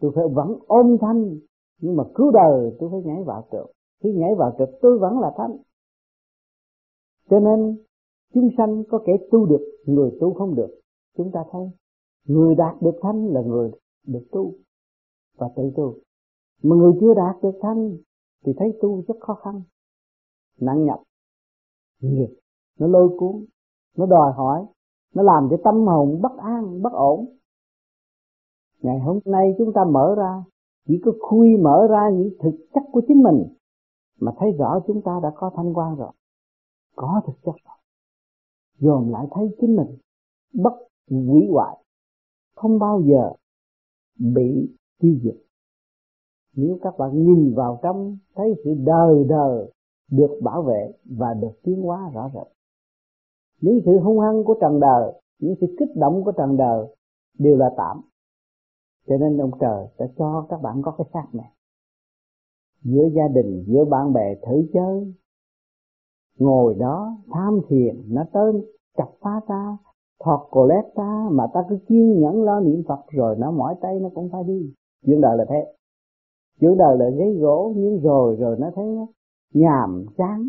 [0.01, 1.39] Tôi phải vẫn ôm thanh,
[1.81, 3.67] nhưng mà cứu đời tôi phải nhảy vào trượt.
[4.03, 5.57] Khi nhảy vào trượt, tôi vẫn là thanh.
[7.31, 7.77] Cho nên,
[8.35, 10.81] chúng sanh có kẻ tu được, người tu không được.
[11.17, 11.71] Chúng ta thấy,
[12.25, 13.71] người đạt được thanh là người
[14.07, 14.53] được tu
[15.37, 15.95] và tự tu.
[16.63, 17.97] Mà người chưa đạt được thanh
[18.45, 19.63] thì thấy tu rất khó khăn,
[20.61, 21.03] nặng nhọc
[22.01, 22.29] nghiệp
[22.79, 23.45] nó lôi cuốn,
[23.97, 24.67] nó đòi hỏi
[25.15, 27.27] nó làm cho tâm hồn bất an, bất ổn.
[28.83, 30.45] Ngày hôm nay chúng ta mở ra,
[30.89, 33.45] chỉ có khui mở ra những thực chất của chính mình,
[34.21, 36.13] mà thấy rõ chúng ta đã có thanh quan rồi.
[36.97, 37.77] Có thực chất rồi.
[38.79, 39.99] Dồn lại thấy chính mình
[40.55, 40.75] bất
[41.11, 41.77] hủy hoại,
[42.55, 43.33] không bao giờ
[44.19, 45.37] bị tiêu diệt.
[46.57, 49.73] Nếu các bạn nhìn vào trong, thấy sự đời đời
[50.11, 52.47] được bảo vệ và được tiến hóa rõ rệt
[53.65, 56.87] những sự hung hăng của trần đời, những sự kích động của trần đời
[57.39, 58.01] đều là tạm.
[59.09, 61.51] Cho nên ông trời sẽ cho các bạn có cái xác này.
[62.83, 65.15] Giữa gia đình, giữa bạn bè thử chơi.
[66.39, 68.53] Ngồi đó, tham thiền, nó tới
[68.97, 69.77] chặt phá ta,
[70.25, 73.75] thọt cổ lét ta, mà ta cứ kiên nhẫn lo niệm phật rồi nó mỏi
[73.81, 74.75] tay nó cũng phải đi.
[75.07, 75.75] Chuyện đời là thế.
[76.61, 79.07] Chuyện đời là giấy gỗ nhưng rồi rồi nó thấy nó
[79.55, 80.49] nhàm chán,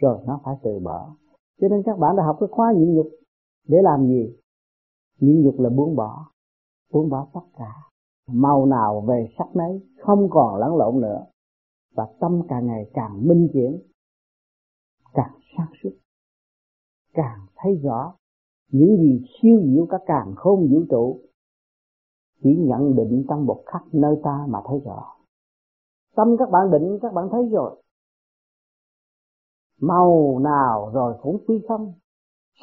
[0.00, 1.16] rồi nó phải từ bỏ
[1.60, 3.08] cho nên các bạn đã học cái khóa nhịn nhục.
[3.68, 4.36] Để làm gì?
[5.20, 6.26] Nhịn nhục là buông bỏ.
[6.92, 7.72] Buông bỏ tất cả.
[8.26, 11.26] Màu nào về sắc nấy, không còn lẫn lộn nữa.
[11.94, 13.82] Và tâm càng ngày càng minh chuyển.
[15.12, 15.90] Càng sáng suốt.
[17.14, 18.14] Càng thấy rõ
[18.72, 21.20] những gì siêu diệu cả càng không vũ trụ.
[22.42, 25.16] Chỉ nhận định trong một khắc nơi ta mà thấy rõ.
[26.16, 27.82] Tâm các bạn định, các bạn thấy rồi
[29.80, 31.92] màu nào rồi cũng quy không,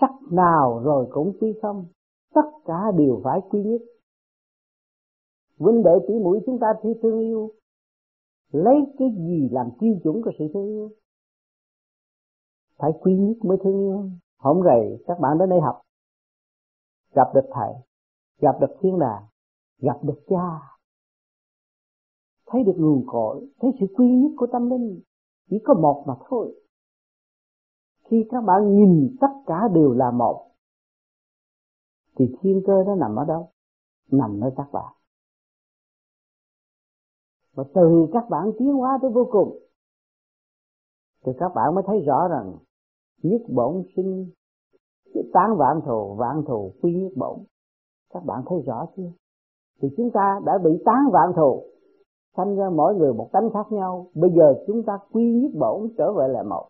[0.02, 1.86] sắc nào rồi cũng quy không,
[2.34, 3.82] tất cả đều phải quy nhất.
[5.58, 7.52] Vấn đề tỉ mũi chúng ta thi thương yêu,
[8.52, 10.90] lấy cái gì làm tiêu chuẩn của sự thương yêu?
[12.78, 14.10] Phải quy nhất mới thương yêu.
[14.38, 15.82] Hôm rồi các bạn đến đây học,
[17.16, 17.74] gặp được thầy,
[18.40, 19.24] gặp được thiên đàng,
[19.78, 20.78] gặp được cha.
[22.46, 25.02] Thấy được nguồn cội, thấy sự quy nhất của tâm linh,
[25.50, 26.63] chỉ có một mà thôi
[28.04, 30.48] khi các bạn nhìn tất cả đều là một,
[32.16, 33.50] thì thiên cơ nó nằm ở đâu?
[34.12, 34.94] Nằm ở các bạn.
[37.54, 39.60] Và từ các bạn tiến hóa tới vô cùng,
[41.26, 42.58] thì các bạn mới thấy rõ rằng
[43.24, 44.32] nhất bổn sinh
[45.34, 47.40] tán vạn thù vạn thù quy nhất bổn.
[48.14, 49.12] Các bạn thấy rõ chưa?
[49.82, 51.64] Thì chúng ta đã bị tán vạn thù,
[52.38, 54.08] sanh ra mỗi người một tánh khác nhau.
[54.14, 56.68] Bây giờ chúng ta quy nhất bổn trở về là một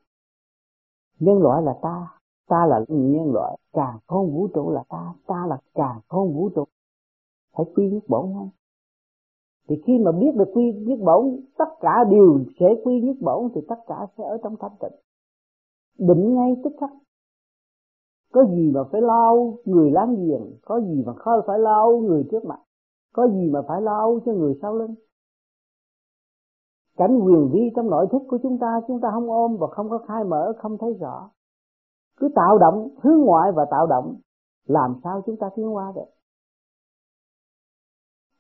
[1.20, 2.08] nhân loại là ta
[2.48, 6.50] ta là nhân loại, càng không vũ trụ là ta ta là càng không vũ
[6.50, 6.64] trụ.
[7.58, 8.50] Phải quy nhất bổn không?
[9.68, 13.52] Thì khi mà biết được quy nhất bổn, tất cả đều sẽ quy nhất bổn,
[13.56, 15.00] thì tất cả sẽ ở trong thanh tịnh.
[15.98, 16.90] Định ngay tức khắc.
[18.34, 22.24] Có gì mà phải lau người láng giềng, có gì mà không phải lau người
[22.32, 22.60] trước mặt,
[23.14, 24.96] có gì mà phải lau cho người sau lưng?
[26.98, 29.90] Cảnh quyền vi trong nội thức của chúng ta chúng ta không ôm và không
[29.90, 31.30] có khai mở, không thấy rõ.
[32.18, 34.16] Cứ tạo động hướng ngoại và tạo động,
[34.68, 36.12] làm sao chúng ta tiến qua được?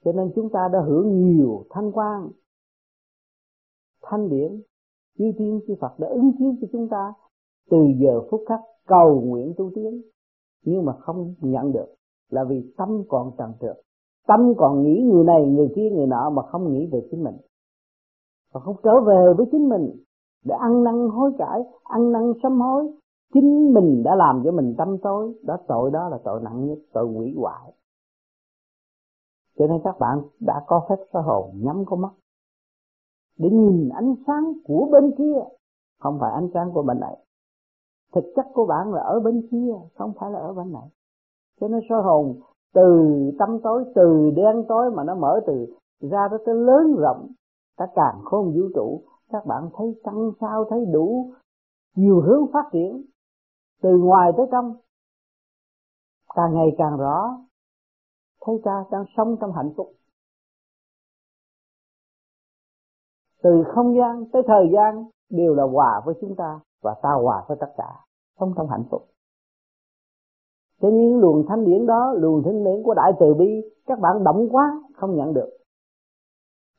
[0.05, 2.29] Cho nên chúng ta đã hưởng nhiều thanh quan,
[4.01, 4.61] thanh điển,
[5.17, 7.13] chư tiên chư Phật đã ứng chiếu cho chúng ta
[7.69, 10.01] từ giờ phút khắc cầu nguyện tu tiến.
[10.65, 11.95] Nhưng mà không nhận được,
[12.29, 13.81] là vì tâm còn trần trượt.
[14.27, 17.35] Tâm còn nghĩ người này, người kia, người nọ mà không nghĩ về chính mình
[18.53, 20.03] và không trở về với chính mình
[20.45, 22.91] để ăn năn hối cải, ăn năn sám hối.
[23.33, 25.33] Chính mình đã làm cho mình tâm tối.
[25.43, 27.73] Đó, tội đó là tội nặng nhất, tội hủy hoại.
[29.57, 32.11] Cho nên các bạn đã có phép soi hồn, nhắm con mắt.
[33.37, 35.43] Để nhìn ánh sáng của bên kia,
[35.99, 37.17] không phải ánh sáng của bên này.
[38.13, 40.89] Thực chất của bạn là ở bên kia, không phải là ở bên này.
[41.61, 42.39] Cho nên soi hồn
[42.73, 45.65] từ tâm tối, từ đen tối mà nó mở từ
[45.99, 47.27] ra tới cái lớn rộng
[47.77, 51.33] cả càng khôn vũ trụ, các bạn thấy tăng sao, thấy đủ
[51.95, 53.05] nhiều hướng phát triển,
[53.81, 54.75] từ ngoài tới trong.
[56.35, 57.37] Càng ngày càng rõ,
[58.45, 59.93] thấy ta đang sống trong hạnh phúc.
[63.43, 67.45] Từ không gian tới thời gian đều là hòa với chúng ta và ta hòa
[67.47, 68.05] với tất cả,
[68.39, 69.07] sống trong hạnh phúc.
[70.81, 74.23] Thế nhưng luồng thanh điển đó, luồng thanh điển của đại từ bi, các bạn
[74.23, 75.49] động quá, không nhận được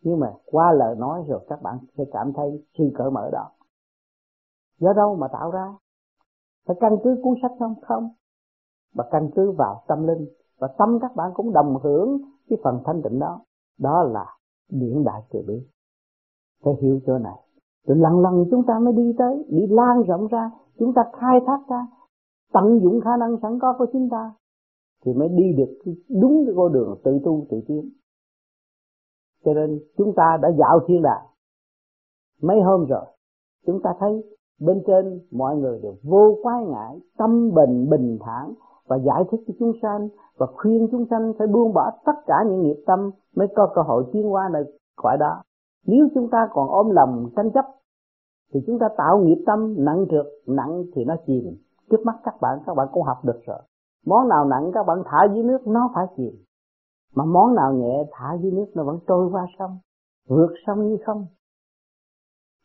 [0.04, 3.50] nhưng mà qua lời nói rồi các bạn sẽ cảm thấy khi cởi mở đó.
[4.78, 5.74] Do đâu mà tạo ra?
[6.66, 7.74] Phải căn cứ cuốn sách không?
[7.82, 8.08] Không.
[8.94, 10.26] Và căn cứ vào tâm linh.
[10.58, 13.40] Và tâm các bạn cũng đồng hưởng cái phần thanh tịnh đó.
[13.78, 14.26] Đó là
[14.70, 15.66] điển đại từ bi
[16.64, 17.38] phải hiểu chỗ này.
[17.86, 21.40] Rồi lần lần chúng ta mới đi tới, đi lan rộng ra, chúng ta khai
[21.46, 21.86] thác ra,
[22.52, 24.32] tận dụng khả năng sẵn có của chúng ta,
[25.04, 27.90] thì mới đi được đúng cái con đường tự tu tự tiến
[29.44, 31.22] cho nên chúng ta đã dạo thiên đàng.
[32.42, 33.04] Mấy hôm rồi,
[33.66, 34.24] chúng ta thấy
[34.60, 38.54] bên trên mọi người đều vô quái ngại tâm bình bình thản
[38.86, 42.44] và giải thích cho chúng sanh và khuyên chúng sanh phải buông bỏ tất cả
[42.46, 44.64] những nghiệp tâm mới có cơ hội tiến qua nơi
[44.96, 45.42] khỏi đó.
[45.86, 47.64] Nếu chúng ta còn ôm lòng tranh chấp,
[48.52, 51.56] thì chúng ta tạo nghiệp tâm nặng trượt, nặng thì nó chìm.
[51.90, 53.58] Trước mắt các bạn các bạn cũng học được rồi.
[54.06, 56.44] Món nào nặng các bạn thả dưới nước, nó phải chìm
[57.14, 59.78] mà món nào nhẹ, thả dưới nước nó vẫn trôi qua sông,
[60.28, 61.26] vượt sông như không.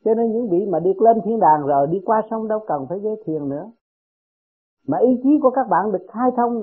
[0.05, 2.85] Cho nên những vị mà được lên thiên đàng rồi, đi qua sông đâu cần
[2.89, 3.71] phải ghé thuyền nữa.
[4.87, 6.53] Mà ý chí của các bạn được khai thông,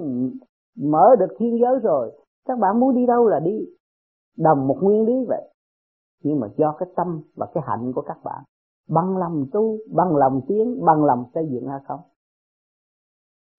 [0.76, 2.12] mở được thiên giới rồi,
[2.44, 3.66] các bạn muốn đi đâu là đi.
[4.38, 5.52] Đồng một nguyên lý vậy.
[6.22, 8.42] Nhưng mà do cái tâm và cái hạnh của các bạn,
[8.88, 12.00] bằng lòng tu, bằng lòng tiến, bằng lòng xây dựng hay không?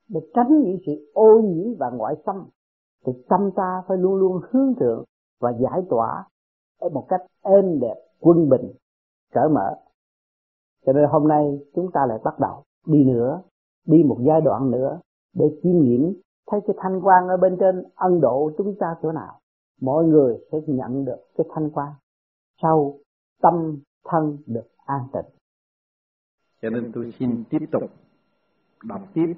[0.09, 2.49] Để tránh những sự ô nhiễm và ngoại xâm
[3.05, 5.03] thì tâm ta phải luôn luôn hướng thượng
[5.39, 6.23] và giải tỏa
[6.79, 8.73] ở một cách êm đẹp, quân bình,
[9.33, 9.75] cởi mở.
[10.85, 13.41] Cho nên hôm nay chúng ta lại bắt đầu đi nữa,
[13.85, 14.99] đi một giai đoạn nữa
[15.33, 16.13] để chiêm nghiệm
[16.51, 19.39] thấy cái thanh quan ở bên trên ân độ chúng ta chỗ nào.
[19.81, 21.91] Mọi người sẽ nhận được cái thanh quan
[22.61, 22.97] sau
[23.41, 25.31] tâm thân được an tịnh.
[26.61, 27.83] Cho nên tôi xin tiếp tục
[28.83, 29.33] đọc tiếp